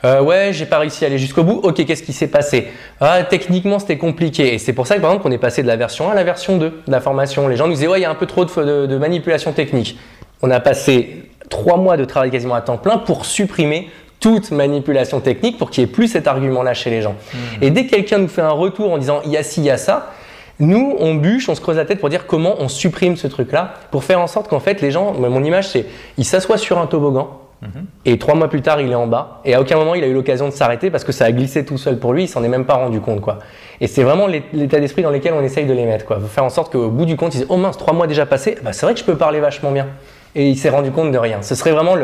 [0.04, 1.60] euh, ouais, j'ai pas réussi à aller jusqu'au bout.
[1.62, 2.68] Ok, qu'est-ce qui s'est passé?
[3.00, 4.54] Ah, Techniquement, c'était compliqué.
[4.54, 6.14] Et c'est pour ça que, par exemple, qu'on est passé de la version 1 à
[6.14, 7.48] la version 2 de la formation.
[7.48, 9.98] Les gens nous disaient, ouais, il y a un peu trop de, de, manipulation technique.
[10.42, 15.20] On a passé trois mois de travail quasiment à temps plein pour supprimer toute manipulation
[15.20, 17.16] technique pour qu'il n'y ait plus cet argument-là chez les gens.
[17.32, 17.62] Hmm.
[17.62, 19.66] Et dès que quelqu'un nous fait un retour en disant, il y a ci, il
[19.66, 20.12] y a ça,
[20.60, 23.74] nous, on bûche, on se creuse la tête pour dire comment on supprime ce truc-là,
[23.90, 25.86] pour faire en sorte qu'en fait, les gens, mon image, c'est,
[26.18, 27.86] ils s'assoient sur un toboggan, Mhm.
[28.06, 29.40] Et trois mois plus tard, il est en bas.
[29.44, 31.64] Et à aucun moment, il a eu l'occasion de s'arrêter parce que ça a glissé
[31.64, 32.24] tout seul pour lui.
[32.24, 33.38] Il s'en est même pas rendu compte, quoi.
[33.80, 36.18] Et c'est vraiment l'état d'esprit dans lequel on essaye de les mettre, quoi.
[36.20, 38.58] Faire en sorte qu'au bout du compte, ils disent Oh mince, trois mois déjà passés.
[38.62, 39.86] Bah, c'est vrai que je peux parler vachement bien.
[40.34, 41.42] Et il s'est rendu compte de rien.
[41.42, 41.94] Ce serait vraiment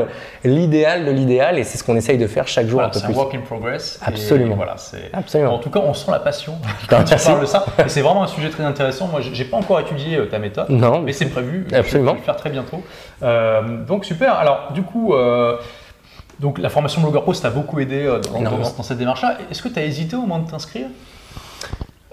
[0.44, 3.00] l'idéal de l'idéal et c'est ce qu'on essaye de faire chaque jour un peu plus.
[3.00, 3.98] C'est un work in progress.
[4.04, 4.54] Absolument.
[4.54, 4.76] voilà,
[5.14, 5.54] Absolument.
[5.54, 6.56] En tout cas, on sent la passion
[6.90, 7.64] quand tu parles de ça.
[7.84, 9.08] Et c'est vraiment un sujet très intéressant.
[9.08, 11.66] Moi, j'ai pas encore étudié euh, ta méthode, non, mais c'est prévu.
[11.72, 12.10] Absolument.
[12.10, 12.82] Je vais le faire très bientôt.
[13.22, 14.34] Euh, donc super.
[14.34, 15.14] Alors, du coup.
[15.14, 15.56] Euh,
[16.40, 19.38] Donc la formation Blogueur Pro, ça t'a beaucoup aidé dans, dans, cette démarche-là.
[19.50, 20.86] Est-ce que tu as hésité au moment de t'inscrire?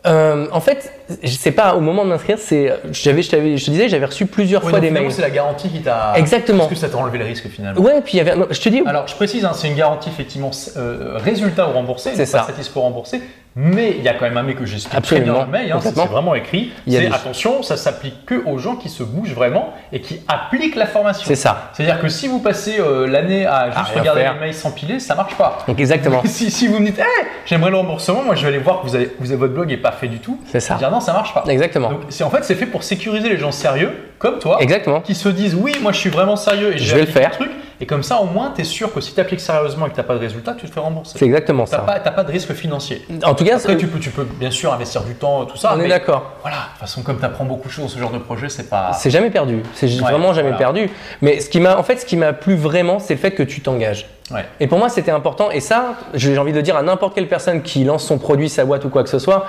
[0.05, 0.91] Euh, en fait,
[1.23, 4.25] je sais pas, au moment de m'inscrire, c'est, j'avais, je, je te disais, j'avais reçu
[4.25, 5.11] plusieurs fois des mails.
[5.11, 6.13] C'est la garantie qui t'a.
[6.15, 6.59] Exactement.
[6.59, 7.81] Parce que ça t'a enlevé le risque finalement.
[7.81, 8.33] Ouais, puis il y avait.
[8.49, 8.83] je te dis.
[8.85, 12.39] Alors, je précise, hein, c'est une garantie effectivement euh, résultat ou remboursé, c'est ça.
[12.39, 13.21] Pas satisfait remboursé.
[13.57, 15.71] Mais il y a quand même un mec que j'explique très bien dans le mail,
[15.71, 16.73] hein, c'est vraiment écrit.
[16.87, 20.85] C'est attention, ça s'applique que aux gens qui se bougent vraiment et qui appliquent la
[20.85, 21.23] formation.
[21.25, 21.69] C'est ça.
[21.71, 25.35] C'est-à-dire que si vous passez euh, l'année à juste regarder les mails s'empiler, ça marche
[25.35, 25.59] pas.
[25.69, 26.21] Donc exactement.
[26.25, 27.05] si, si, vous me dites, hey,
[27.45, 29.69] j'aimerais le remboursement, moi je vais aller voir que vous avez, vous avez votre blog
[29.69, 30.37] n'est pas fait du tout.
[30.47, 30.75] C'est ça.
[30.75, 31.45] Dire non, ça marche pas.
[31.47, 31.91] Exactement.
[31.91, 34.99] Donc en fait, c'est fait pour sécuriser les gens sérieux comme toi, Exactement.
[34.99, 37.31] qui se disent oui, moi je suis vraiment sérieux et je vais le faire.
[37.31, 37.51] Truc,
[37.81, 39.95] et comme ça, au moins, tu es sûr que si tu appliques sérieusement et que
[39.95, 41.17] tu n'as pas de résultat, tu te fais rembourser.
[41.17, 41.83] C'est exactement ça.
[41.85, 43.05] Tu n'as pas, de risque financier.
[43.23, 45.73] En tout cas, Après, tu peux, tu peux bien sûr investir du temps, tout ça.
[45.75, 46.31] On est d'accord.
[46.41, 48.49] Voilà, de toute façon, comme tu apprends beaucoup de choses dans ce genre de projet,
[48.49, 48.93] c'est pas.
[48.93, 49.61] C'est jamais perdu.
[49.73, 50.89] C'est vraiment jamais perdu.
[51.21, 53.43] Mais ce qui m'a, en fait, ce qui m'a plu vraiment, c'est le fait que
[53.43, 54.07] tu t'engages.
[54.31, 54.45] Ouais.
[54.59, 55.51] Et pour moi, c'était important.
[55.51, 58.65] Et ça, j'ai envie de dire à n'importe quelle personne qui lance son produit, sa
[58.65, 59.45] boîte ou quoi que ce soit,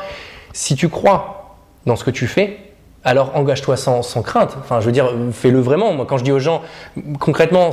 [0.53, 1.57] si tu crois
[1.87, 2.59] dans ce que tu fais,
[3.07, 4.57] alors engage-toi sans, crainte.
[4.59, 5.93] Enfin, je veux dire, fais-le vraiment.
[5.93, 6.63] Moi, quand je dis aux gens,
[7.21, 7.71] concrètement,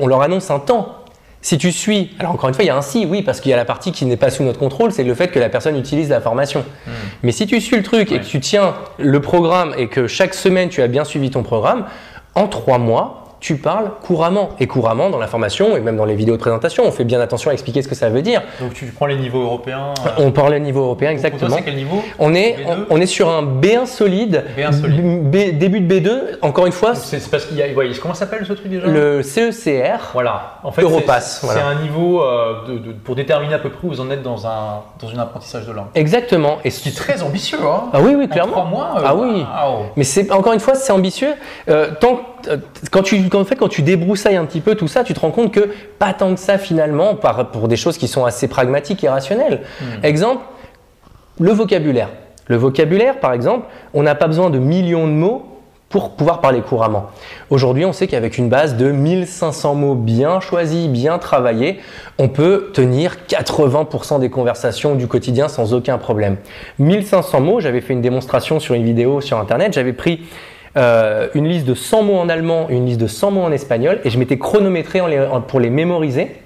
[0.00, 0.98] on leur annonce un temps.
[1.40, 3.50] Si tu suis, alors encore une fois, il y a un si, oui, parce qu'il
[3.50, 5.48] y a la partie qui n'est pas sous notre contrôle, c'est le fait que la
[5.48, 6.60] personne utilise la formation.
[6.86, 6.90] Hmm.
[7.24, 10.34] Mais si tu suis le truc et que tu tiens le programme et que chaque
[10.34, 11.86] semaine tu as bien suivi ton programme,
[12.34, 14.50] en trois mois, tu parles couramment.
[14.60, 17.20] Et couramment, dans la formation et même dans les vidéos de présentation, on fait bien
[17.20, 18.40] attention à expliquer ce que ça veut dire.
[18.60, 21.56] Donc tu prends les niveaux européens euh, On parle les niveaux européens, exactement.
[21.62, 25.58] Quel niveau on est, on, est sur un B1 solide, B1 solide.
[25.58, 26.94] début de B2, encore une fois.
[26.94, 27.66] C'est parce qu'il y a.
[28.00, 30.10] comment s'appelle ce truc déjà Le CECR.
[30.12, 30.60] Voilà.
[30.62, 31.44] En fait, Europass.
[31.44, 34.46] C'est un niveau euh, de, pour déterminer à peu près où vous en êtes dans
[34.46, 35.86] un, dans un apprentissage de langue.
[35.96, 36.58] Exactement.
[36.62, 37.58] Et ce qui est très ambitieux.
[37.60, 37.90] Hein.
[37.92, 38.52] Ah oui, oui, clairement.
[38.52, 38.94] En trois mois.
[38.98, 39.44] Euh, ah oui.
[39.96, 41.34] Mais c'est encore une fois, c'est ambitieux.
[42.00, 42.20] tant
[42.90, 45.30] quand tu, en fait, quand tu débroussailles un petit peu tout ça, tu te rends
[45.30, 47.14] compte que pas tant que ça finalement,
[47.52, 49.62] pour des choses qui sont assez pragmatiques et rationnelles.
[49.80, 50.04] Hmm.
[50.04, 50.42] Exemple,
[51.40, 52.08] le vocabulaire.
[52.48, 55.52] Le vocabulaire, par exemple, on n'a pas besoin de millions de mots
[55.92, 57.10] pour pouvoir parler couramment.
[57.50, 61.80] Aujourd'hui, on sait qu'avec une base de 1500 mots bien choisis, bien travaillés,
[62.18, 66.38] on peut tenir 80% des conversations du quotidien sans aucun problème.
[66.78, 70.22] 1500 mots, j'avais fait une démonstration sur une vidéo sur Internet, j'avais pris
[70.76, 74.00] euh, une liste de 100 mots en allemand, une liste de 100 mots en espagnol,
[74.04, 75.00] et je m'étais chronométré
[75.48, 76.36] pour les mémoriser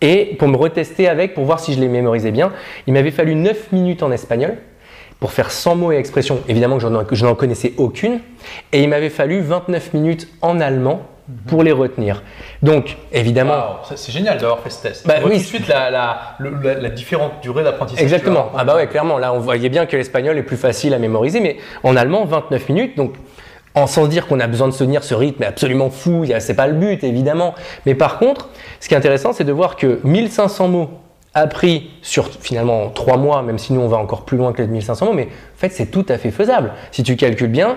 [0.00, 2.52] et pour me retester avec, pour voir si je les mémorisais bien.
[2.86, 4.56] Il m'avait fallu 9 minutes en espagnol
[5.18, 6.40] pour faire 100 mots et expressions.
[6.48, 8.20] Évidemment que je n'en connaissais aucune.
[8.72, 11.02] Et il m'avait fallu 29 minutes en allemand
[11.46, 12.22] pour les retenir.
[12.62, 13.78] Donc, évidemment.
[13.94, 15.06] c'est génial d'avoir fait ce test.
[15.06, 15.32] Bah, oui.
[15.32, 18.02] tout de suite la, la, différente durée d'apprentissage.
[18.02, 18.50] Exactement.
[18.54, 19.16] Ah bah ouais, clairement.
[19.18, 22.68] Là, on voyait bien que l'espagnol est plus facile à mémoriser, mais en allemand, 29
[22.68, 22.96] minutes.
[22.98, 23.14] Donc,
[23.74, 26.66] en sans dire qu'on a besoin de se tenir ce rythme absolument fou, c'est pas
[26.66, 27.54] le but évidemment.
[27.86, 28.48] Mais par contre,
[28.80, 30.90] ce qui est intéressant, c'est de voir que 1500 mots
[31.34, 34.68] appris sur finalement 3 mois, même si nous on va encore plus loin que les
[34.68, 36.72] 1500 mots, mais en fait c'est tout à fait faisable.
[36.92, 37.76] Si tu calcules bien,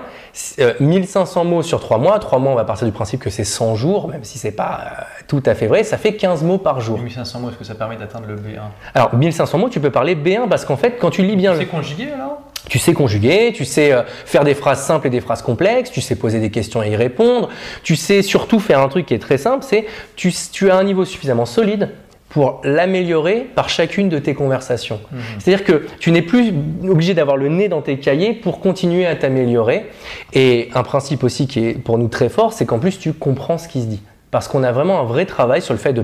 [0.80, 3.44] 1500 euh, mots sur 3 mois, 3 mois on va partir du principe que c'est
[3.44, 6.60] 100 jours, même si c'est pas euh, tout à fait vrai, ça fait 15 mots
[6.60, 7.00] par jour.
[7.00, 8.60] 1500 mots, est-ce que ça permet d'atteindre le B1
[8.94, 11.56] Alors 1500 mots, tu peux parler B1 parce qu'en fait quand tu lis bien...
[11.58, 12.42] C'est conjugué alors?
[12.70, 16.02] Tu sais conjuguer, tu sais euh, faire des phrases simples et des phrases complexes, tu
[16.02, 17.50] sais poser des questions et y répondre,
[17.84, 20.84] tu sais surtout faire un truc qui est très simple, c'est tu, tu as un
[20.84, 21.90] niveau suffisamment solide
[22.30, 25.00] pour l'améliorer par chacune de tes conversations.
[25.12, 25.20] Mhm.
[25.40, 26.54] C'est-à-dire que tu n'es plus
[26.88, 29.90] obligé d'avoir le nez dans tes cahiers pour continuer à t'améliorer.
[30.34, 33.58] Et un principe aussi qui est pour nous très fort, c'est qu'en plus tu comprends
[33.58, 34.02] ce qui se dit.
[34.30, 36.04] Parce qu'on a vraiment un vrai travail sur le fait de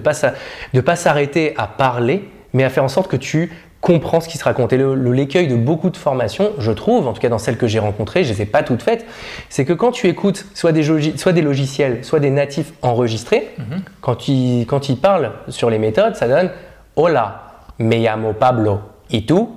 [0.74, 3.52] ne pas s'arrêter à parler, mais à faire en sorte que tu
[3.84, 4.72] comprend ce qui se raconte.
[4.72, 7.68] Et le, l'écueil de beaucoup de formations, je trouve, en tout cas dans celles que
[7.68, 9.06] j'ai rencontrées, je ne les ai pas toutes faites,
[9.50, 13.82] c'est que quand tu écoutes soit des, soit des logiciels, soit des natifs enregistrés, mhm.
[14.00, 16.50] quand, ils, quand ils parlent sur les méthodes, ça donne
[16.96, 17.44] Hola,
[17.78, 18.80] me llamo Pablo.
[19.12, 19.52] Et tout.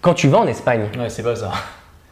[0.00, 0.86] Quand tu vas en Espagne.
[0.98, 1.52] Ouais, c'est pas ça.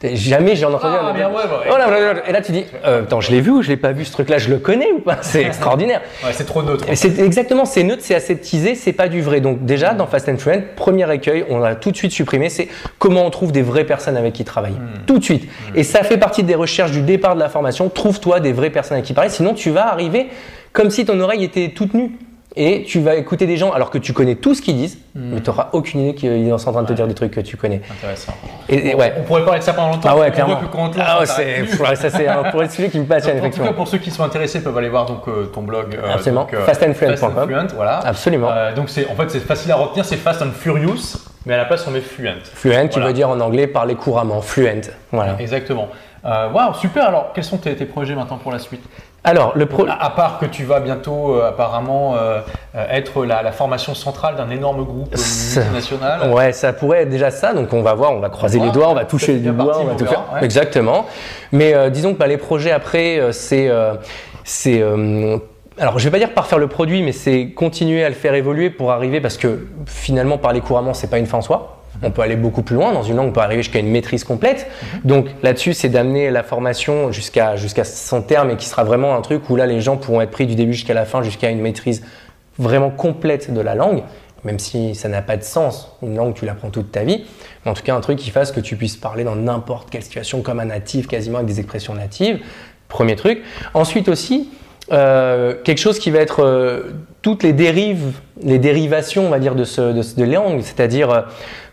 [0.03, 2.23] Jamais j'ai entendu ah, bien, ouais, ouais.
[2.27, 4.11] Et là, tu dis, euh, attends, je l'ai vu ou je l'ai pas vu ce
[4.11, 4.37] truc-là?
[4.37, 5.17] Je le connais ou pas?
[5.21, 6.01] C'est extraordinaire.
[6.23, 6.85] ouais, c'est trop neutre.
[6.93, 9.41] C'est exactement, c'est neutre, c'est aseptisé, c'est pas du vrai.
[9.41, 12.67] Donc déjà, dans Fast and Fluent, premier écueil, on a tout de suite supprimé, c'est
[12.99, 14.75] comment on trouve des vraies personnes avec qui travailler.
[14.75, 15.05] Hmm.
[15.07, 15.45] Tout de suite.
[15.45, 15.77] Hmm.
[15.77, 17.89] Et ça fait partie des recherches du départ de la formation.
[17.89, 20.27] Trouve-toi des vraies personnes avec qui parler, sinon tu vas arriver
[20.73, 22.11] comme si ton oreille était toute nue
[22.57, 25.33] et tu vas écouter des gens alors que tu connais tout ce qu'ils disent, hmm.
[25.33, 27.39] mais tu n'auras aucune idée qu'ils sont en train de te dire des trucs que
[27.41, 27.81] tu connais.
[27.89, 28.33] Intéressant.
[28.67, 29.13] Et, ouais.
[29.19, 30.09] On pourrait parler de ça pendant longtemps.
[30.11, 30.59] Ah ouais, clairement.
[30.99, 33.67] ah c'est, ça c'est un pour sujet qui me passionne effectivement.
[33.67, 35.95] En tout cas, pour ceux qui sont intéressés, peuvent aller voir donc euh, ton blog.
[35.95, 36.47] Euh, Absolument.
[36.51, 37.49] Euh, fastandfluent.com.
[37.49, 37.99] Fast voilà.
[37.99, 38.51] Absolument.
[38.75, 41.65] donc c'est en fait c'est facile à retenir, c'est Fast and Furious, mais à la
[41.65, 42.41] place on met Fluent.
[42.43, 44.41] Fluent, qui veut dire en anglais parler couramment.
[44.41, 44.89] Fluent.
[45.11, 45.35] Voilà.
[45.39, 45.89] Exactement.
[46.23, 47.07] Waouh, super.
[47.07, 48.83] Alors, quels sont tes, tes projets maintenant pour la suite?
[49.27, 49.85] Alors, le pro...
[49.87, 52.39] à, part que tu vas bientôt euh, apparemment euh,
[52.75, 56.31] euh, être la, formation centrale d'un énorme groupe multinational.
[56.31, 57.53] Ouais, ça pourrait être déjà ça.
[57.53, 59.85] Donc on va voir, on va croiser les doigts, on va toucher du bois, on
[59.85, 60.23] va tout faire.
[60.41, 61.05] Exactement.
[61.51, 63.69] Mais disons que bah, les projets après, c'est
[64.43, 64.81] c'est
[65.79, 68.33] alors je vais pas dire par faire le produit, mais c'est continuer à le faire
[68.33, 71.76] évoluer pour arriver parce que finalement parler couramment c'est pas une fin en soi.
[72.03, 72.93] On peut aller beaucoup plus loin.
[72.93, 74.67] Dans une langue, on peut arriver jusqu'à une maîtrise complète.
[75.03, 79.49] Donc là-dessus, c'est d'amener la formation jusqu'à son terme et qui sera vraiment un truc
[79.49, 82.03] où là, les gens pourront être pris du début jusqu'à la fin, jusqu'à une maîtrise
[82.59, 84.03] vraiment complète de la langue,
[84.43, 85.95] même si ça n'a pas de sens.
[86.01, 87.25] Une langue, tu l'apprends toute ta vie.
[87.65, 90.03] Mais en tout cas, un truc qui fasse que tu puisses parler dans n'importe quelle
[90.03, 92.39] situation comme un natif, quasiment avec des expressions natives.
[92.87, 93.41] Premier truc.
[93.73, 94.49] Ensuite aussi,
[94.91, 96.91] euh, quelque chose qui va être euh,
[97.21, 101.21] toutes les dérives, les dérivations, on va dire, de, ce, de, de langue, c'est-à-dire euh,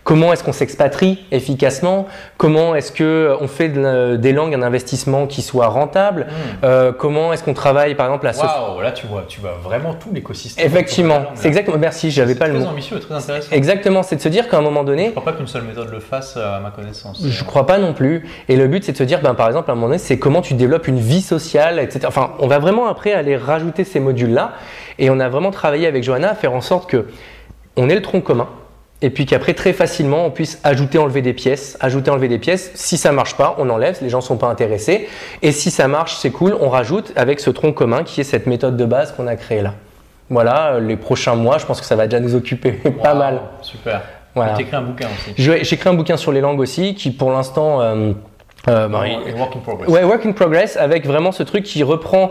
[0.05, 2.07] Comment est-ce qu'on s'expatrie efficacement?
[2.37, 6.27] Comment est-ce que on fait des langues un investissement qui soit rentable?
[6.29, 6.65] Hmm.
[6.65, 9.95] euh, Comment est-ce qu'on travaille par exemple la Waouh, là tu vois, tu vois vraiment
[9.95, 10.67] tout l'écosystème.
[10.67, 11.79] Effectivement, c'est exactement.
[11.79, 12.61] Merci, j'avais pas le mot.
[12.61, 13.49] Très ambitieux, très intéressant.
[13.51, 15.07] Exactement, c'est de se dire qu'à un moment donné.
[15.07, 17.25] Je crois pas qu'une seule méthode le fasse à ma connaissance.
[17.27, 18.29] Je crois pas non plus.
[18.49, 20.19] Et le but c'est de se dire, ben, par exemple à un moment donné, c'est
[20.19, 22.01] comment tu développes une vie sociale, etc.
[22.07, 24.53] Enfin, on va vraiment après aller rajouter ces modules là,
[24.99, 27.07] et on a vraiment travaillé avec Johanna à faire en sorte que
[27.77, 28.49] on ait le tronc commun
[29.05, 32.71] et puis qu'après très facilement on puisse ajouter, enlever des pièces, ajouter, enlever des pièces.
[32.75, 35.09] Si ça marche pas, on enlève, les gens sont pas intéressés.
[35.43, 38.47] Et si ça marche, c'est cool, on rajoute avec ce tronc commun qui est cette
[38.47, 39.75] méthode de base qu'on a créée là.
[40.31, 43.43] Voilà, les prochains mois, je pense que ça va déjà nous occuper pas mal.
[43.61, 44.01] Super.
[44.35, 44.55] Voilà.
[44.55, 45.35] Tu écrit un bouquin aussi.
[45.37, 48.13] J'ai écrit un bouquin sur les langues aussi, qui pour l'instant euh,
[48.69, 49.05] euh, bah,
[49.37, 49.89] work in progress.
[49.89, 52.31] Ouais, work in progress, avec vraiment ce truc qui reprend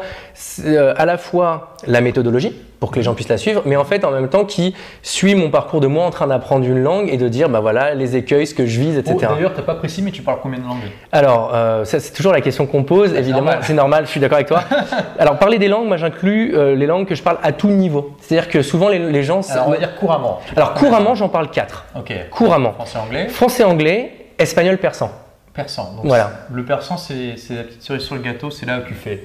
[0.66, 3.86] euh, à la fois la méthodologie pour que les gens puissent la suivre, mais en
[3.86, 7.08] fait en même temps qui suit mon parcours de moi en train d'apprendre une langue
[7.10, 9.16] et de dire bah voilà les écueils, ce que je vise, etc.
[9.22, 10.92] Oh, D'ailleurs, t'as pas précis, mais tu parles combien de langues?
[11.14, 13.14] Alors, euh, c'est toujours la question qu'on pose.
[13.14, 14.06] Évidemment, c'est normal.
[14.06, 14.64] Je suis d'accord avec toi.
[15.18, 18.18] Alors, parler des langues, moi j'inclus euh, les langues que je parle à tout niveau.
[18.20, 19.50] C'est-à-dire que souvent les, les gens.
[19.50, 20.42] Alors, on va dire couramment.
[20.54, 21.86] Alors couramment, j'en parle quatre.
[21.98, 22.14] Ok.
[22.32, 22.74] Couramment.
[22.74, 23.28] Français, anglais.
[23.30, 25.10] Français, anglais, espagnol, persan.
[25.54, 25.94] Persan.
[25.96, 26.48] Donc voilà.
[26.52, 29.24] Le persan, c'est la petite cerise sur le gâteau, c'est là où tu fais.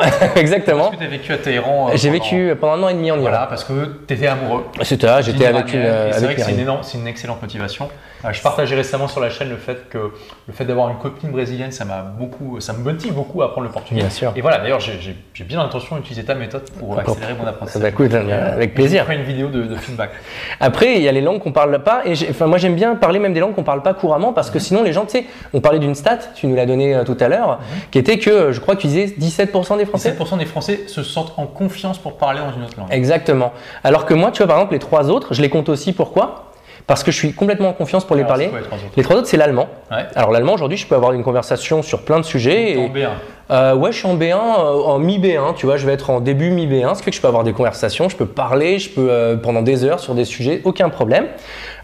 [0.36, 0.90] Exactement.
[0.92, 3.10] Est-ce que tu as vécu à Téhéran euh, J'ai vécu pendant un an et demi
[3.10, 3.22] en Iran.
[3.22, 4.64] Voilà, parce que tu étais amoureux.
[4.82, 5.82] C'était j'étais avec une.
[6.12, 7.88] C'est vrai que c'est une, une, excellente motivation.
[8.24, 10.12] Euh, je partageais récemment sur la chaîne le fait que
[10.46, 13.66] le fait d'avoir une copine brésilienne, ça m'a beaucoup, ça me motive beaucoup à apprendre
[13.66, 14.00] le portugais.
[14.00, 14.32] Bien sûr.
[14.36, 17.82] Et voilà, d'ailleurs, j'ai bien l'intention d'utiliser ta méthode pour accélérer mon apprentissage.
[17.82, 19.06] Ça va hein, avec plaisir.
[19.08, 20.10] Je une vidéo de, feedback.
[20.60, 22.02] Après, il y a les langues qu'on parle pas.
[22.04, 24.58] Et enfin, moi, j'aime bien parler même des langues qu'on parle pas couramment parce que
[24.58, 24.64] mhm.
[24.64, 27.16] sinon, les gens, tu sais, on parlait d'une stat, tu nous l'as donné euh, tout
[27.20, 27.80] à l'heure, mhm.
[27.90, 30.16] qui était que je crois que tu disais 17% des Français.
[30.18, 32.88] 17% des Français se sentent en confiance pour parler dans une autre langue.
[32.90, 33.52] Exactement.
[33.84, 35.92] Alors que moi, tu vois, par exemple, les trois autres, je les compte aussi.
[35.92, 36.50] Pourquoi?
[36.86, 38.50] Parce que je suis complètement en confiance pour les parler.
[38.96, 39.68] les, trois autres, c'est l'allemand.
[40.16, 42.72] Alors l'allemand, aujourd'hui, je peux avoir une conversation sur plein de sujets.
[42.72, 43.08] Et, en B1
[43.50, 46.20] euh, Ouais, je suis en B1, euh, en mi-B1, tu vois, je vais être en
[46.20, 48.90] début mi-B1, ce qui fait que je peux avoir des conversations, je peux parler, je
[48.90, 51.26] peux euh, pendant des heures sur des sujets, aucun problème.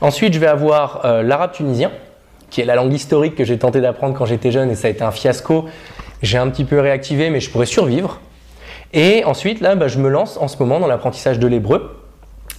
[0.01, 1.91] Ensuite, je vais avoir l'arabe tunisien,
[2.51, 4.91] qui est la langue historique que j'ai tenté d'apprendre quand j'étais jeune et ça a
[4.91, 5.67] été un fiasco.
[6.23, 8.21] J'ai un petit peu réactivé, mais je pourrais survivre.
[8.93, 11.97] Et ensuite, là, bah, je me lance en ce moment dans l'apprentissage de l'hébreu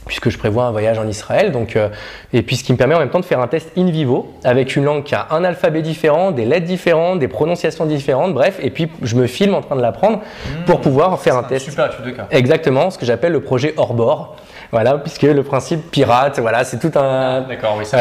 [0.07, 1.51] puisque je prévois un voyage en Israël.
[1.51, 1.89] Donc, euh,
[2.33, 4.33] et puis ce qui me permet en même temps de faire un test in vivo
[4.43, 8.59] avec une langue qui a un alphabet différent, des lettres différentes, des prononciations différentes, bref.
[8.61, 10.21] Et puis je me filme en train de l'apprendre
[10.65, 10.81] pour mmh.
[10.81, 11.69] pouvoir faire un test.
[11.69, 11.91] Super,
[12.31, 14.37] Exactement, ce que j'appelle le projet hors bord.
[14.71, 17.41] Voilà, puisque le principe pirate, voilà, c'est tout un.
[17.41, 17.99] D'accord, oui, ça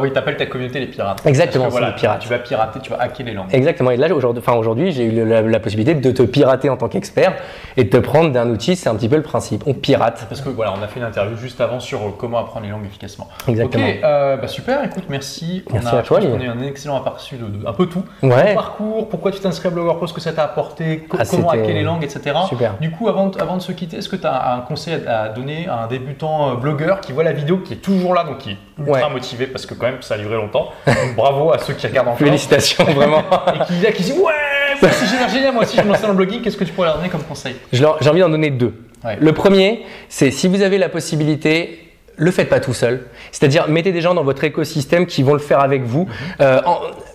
[0.00, 1.24] oui, t'appelles ta communauté les pirates.
[1.26, 2.20] Exactement, c'est les pirates.
[2.20, 3.48] Tu vas pirater, tu vas hacker les langues.
[3.52, 3.90] Exactement.
[3.90, 7.34] Et là, aujourd'hui, enfin, aujourd'hui, j'ai eu la, possibilité de te pirater en tant qu'expert
[7.76, 8.76] et de te prendre d'un outil.
[8.76, 9.64] C'est un petit peu le principe.
[9.66, 10.26] On pirate.
[10.28, 12.72] Parce que voilà, on a fait une interview juste avant sur euh, comment apprendre les
[12.72, 13.28] langues efficacement.
[13.48, 13.86] Exactement.
[13.86, 14.84] Ok, euh, bah super.
[14.84, 15.64] Écoute, merci.
[15.72, 16.20] Merci on a, à toi.
[16.22, 18.04] On a un excellent aperçu de, un peu tout.
[18.22, 18.48] Ouais.
[18.48, 21.74] Ton parcours, pourquoi tu t'inscris à Blogger Post, que ça t'a apporté, ah, comment hacker
[21.74, 22.36] les langues, etc.
[22.48, 22.76] Super.
[22.80, 25.68] Du coup, avant, avant de se quitter, est-ce que tu as un conseil à donner
[25.68, 28.50] à un débutant euh, blogueur qui voit la vidéo, qui est toujours là, donc qui
[28.50, 30.72] est ultra motivé parce que quand même ça a duré longtemps.
[31.16, 33.22] bravo à ceux qui regardent en Félicitations, vraiment.
[33.54, 36.42] et qui, qui disent Ouais, c'est génial, moi aussi je me lance dans le blogging,
[36.42, 37.56] qu'est-ce que tu pourrais leur donner comme conseil?
[37.72, 38.74] J'ai envie d'en donner deux.
[39.20, 41.85] Le premier, c'est si vous avez la possibilité,
[42.16, 43.02] le faites pas tout seul.
[43.30, 46.04] C'est-à-dire, mettez des gens dans votre écosystème qui vont le faire avec vous.
[46.04, 46.10] Mhm.
[46.40, 46.60] Euh,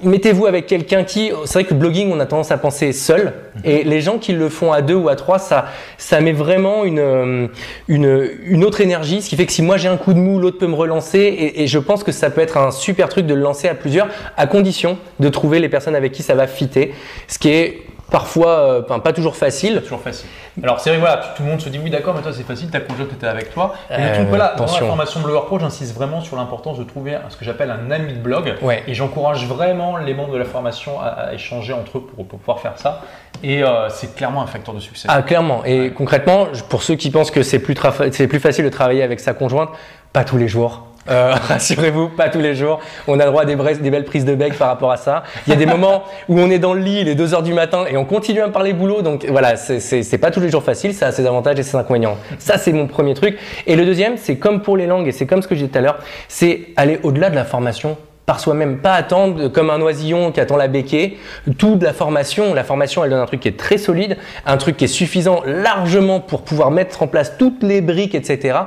[0.04, 1.32] mettez-vous avec quelqu'un qui.
[1.45, 3.34] C'est vrai que le blogging, on a tendance à penser seul.
[3.56, 3.62] Mhm.
[3.66, 5.66] Et les gens qui le font à deux ou à trois, ça,
[5.97, 7.47] ça met vraiment une, euh,
[7.88, 9.22] une, une autre énergie.
[9.22, 11.20] Ce qui fait que si moi j'ai un coup de mou, l'autre peut me relancer.
[11.20, 13.76] Et, et, je pense que ça peut être un super truc de le lancer à
[13.76, 16.93] plusieurs, à condition de trouver les personnes avec qui ça va fitter.
[17.28, 17.82] Ce qui est
[18.12, 19.76] parfois, pas toujours facile.
[19.76, 20.30] Pas toujours facile.
[20.62, 22.70] Alors c'est vrai, voilà, tout le monde se dit oui d'accord, mais toi c'est facile,
[22.70, 23.74] ta conjointe était avec toi.
[23.89, 27.38] Mais tout, voilà, dans la formation Blogger Pro, j'insiste vraiment sur l'importance de trouver ce
[27.38, 28.53] que j'appelle un ami de blog.
[28.88, 32.78] Et j'encourage vraiment les membres de la formation à, échanger entre eux pour, pouvoir faire
[32.78, 33.01] ça.
[33.43, 35.07] Et c'est clairement un facteur de succès.
[35.09, 35.64] Ah clairement.
[35.66, 39.34] Et concrètement, pour ceux qui pensent que c'est plus, plus facile de travailler avec sa
[39.34, 39.70] conjointe,
[40.14, 40.91] pas tous les jours.
[41.10, 42.80] Euh, rassurez-vous, pas tous les jours.
[43.08, 45.24] On a le droit à des, des, belles prises de bec par rapport à ça.
[45.47, 47.43] Il y a des moments où on est dans le lit, il est 2 heures
[47.43, 49.02] du matin et on continue à parler boulot.
[49.02, 50.93] Donc voilà, c'est pas tous les jours facile.
[50.93, 52.18] Ça a ses avantages et ses inconvénients.
[52.39, 53.38] Ça, c'est mon premier truc.
[53.68, 55.72] Et le deuxième, c'est comme pour les langues et c'est comme ce que j'ai dit
[55.72, 59.82] tout à l'heure, c'est aller au-delà de la formation par soi-même, pas attendre comme un
[59.82, 61.18] oisillon qui attend la béquée.
[61.58, 64.58] Tout de la formation, la formation, elle donne un truc qui est très solide, un
[64.58, 68.60] truc qui est suffisant largement pour pouvoir mettre en place toutes les briques, etc.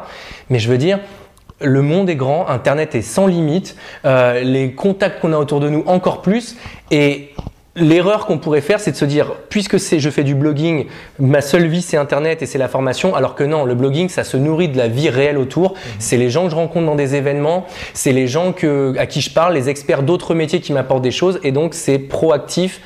[0.51, 0.99] Mais je veux dire,
[1.61, 5.69] le monde est grand, Internet est sans limite, euh, les contacts qu'on a autour de
[5.69, 6.57] nous encore plus,
[6.91, 7.35] et
[7.77, 10.87] L'erreur qu'on pourrait faire, c'est de se dire, puisque c'est, je fais du blogging,
[11.19, 14.23] ma seule vie c'est Internet et c'est la formation, alors que non, le blogging, ça
[14.23, 15.73] se nourrit de la vie réelle autour.
[15.73, 15.79] Mhm.
[15.99, 19.21] C'est les gens que je rencontre dans des événements, c'est les gens que, à qui
[19.21, 22.81] je parle, les experts d'autres métiers qui m'apportent des choses, et donc c'est proactif.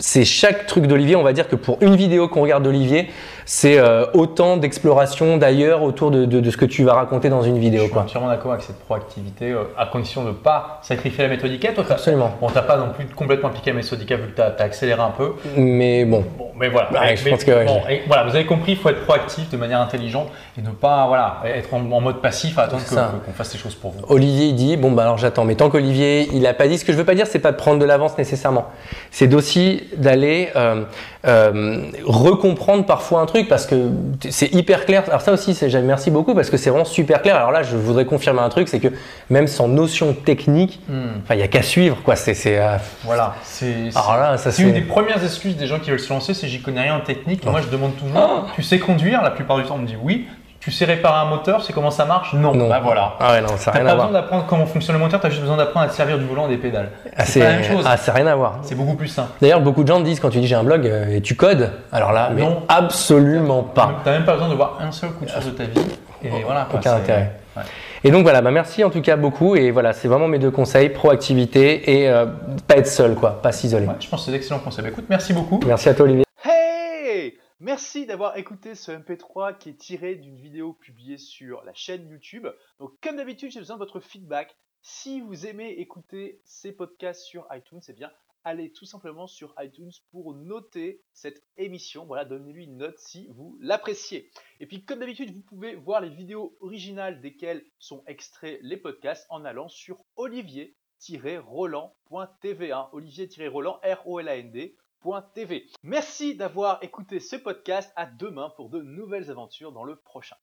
[0.00, 3.10] C'est chaque truc d'Olivier, on va dire que pour une vidéo qu'on regarde d'Olivier,
[3.46, 7.58] c'est euh, autant d'exploration d'ailleurs autour de, de, ce que tu vas raconter dans une
[7.58, 7.84] vidéo.
[7.84, 11.30] Je suis entièrement d'accord avec cette proactivité, euh, à condition de ne pas sacrifier la
[11.30, 11.66] méthodique.
[11.74, 12.36] Toi, Absolument.
[12.40, 15.10] Bon, t'as pas non plus complètement appliqué la méthodique vu que tu as, accéléré un
[15.10, 15.32] peu.
[15.56, 16.24] Mais bon.
[16.38, 17.14] bon mais voilà.
[17.14, 17.52] je pense que,
[18.06, 20.28] voilà, vous avez compris, il faut être proactif de manière intelligente
[20.58, 22.82] et ne pas voilà, être en, mode passif à attendre
[23.24, 24.00] qu'on fasse les choses pour vous.
[24.08, 26.84] Olivier il dit bon bah alors j'attends, mais tant qu'Olivier il a pas dit, ce
[26.84, 28.66] que je veux pas dire c'est pas de prendre de l'avance nécessairement,
[29.10, 30.84] c'est d'aussi d'aller euh,
[31.26, 33.90] euh, recomprendre parfois un truc parce que
[34.30, 35.04] c'est hyper clair.
[35.08, 37.36] Alors ça aussi, c'est merci beaucoup parce que c'est vraiment super clair.
[37.36, 38.88] Alors là, je voudrais confirmer un truc, c'est que
[39.30, 41.32] même sans notion technique, hmm.
[41.32, 42.16] il y a qu'à suivre quoi.
[42.16, 43.36] C'est euh, voilà.
[43.42, 46.82] C'est c'est une des premières excuses des gens qui veulent se lancer, c'est j'y connais
[46.82, 47.44] rien en technique.
[47.44, 48.46] Moi, je demande toujours, ah.
[48.54, 49.22] tu sais conduire?
[49.22, 50.26] La plupart du temps, on me dit oui.
[50.60, 52.52] Tu sais réparer un moteur, c'est comment ça marche Non.
[52.68, 53.14] Bah voilà.
[53.20, 54.08] Ah ouais, non, ça n'a rien à voir.
[54.08, 56.24] besoin d'apprendre comment fonctionne le moteur, tu as juste besoin d'apprendre à te servir du
[56.24, 56.90] volant et des pédales.
[57.16, 57.84] Ah, c'est la même chose.
[57.88, 58.58] Ah, ça n'a rien à voir.
[58.62, 59.30] C'est beaucoup plus simple.
[59.40, 61.70] D'ailleurs, beaucoup de gens disent quand tu dis j'ai un blog euh, et tu codes,
[61.92, 64.00] alors là, non, absolument pas.
[64.02, 65.80] Tu n'as même pas besoin de voir un seul coup de source de ta vie.
[66.22, 66.66] Et voilà.
[66.74, 67.32] Aucun intérêt.
[68.04, 69.56] Et donc voilà, bah merci en tout cas beaucoup.
[69.56, 72.26] Et voilà, c'est vraiment mes deux conseils proactivité et euh,
[72.66, 73.86] pas être seul, quoi, pas s'isoler.
[73.98, 74.84] je pense que c'est d'excellents conseils.
[74.84, 75.60] Bah, écoute, merci beaucoup.
[75.66, 76.27] Merci à toi, Olivier.
[77.60, 82.46] Merci d'avoir écouté ce MP3 qui est tiré d'une vidéo publiée sur la chaîne YouTube.
[82.78, 84.56] Donc comme d'habitude, j'ai besoin de votre feedback.
[84.80, 88.12] Si vous aimez écouter ces podcasts sur iTunes, eh bien
[88.44, 92.06] allez tout simplement sur iTunes pour noter cette émission.
[92.06, 94.30] Voilà, donnez-lui une note si vous l'appréciez.
[94.60, 99.26] Et puis comme d'habitude, vous pouvez voir les vidéos originales desquelles sont extraits les podcasts
[99.30, 102.70] en allant sur olivier-roland.tv.
[102.70, 102.88] Hein.
[102.92, 104.77] Olivier-roland, R-O-L-A-N-D.
[105.82, 107.92] Merci d'avoir écouté ce podcast.
[107.96, 110.36] À demain pour de nouvelles aventures dans le prochain.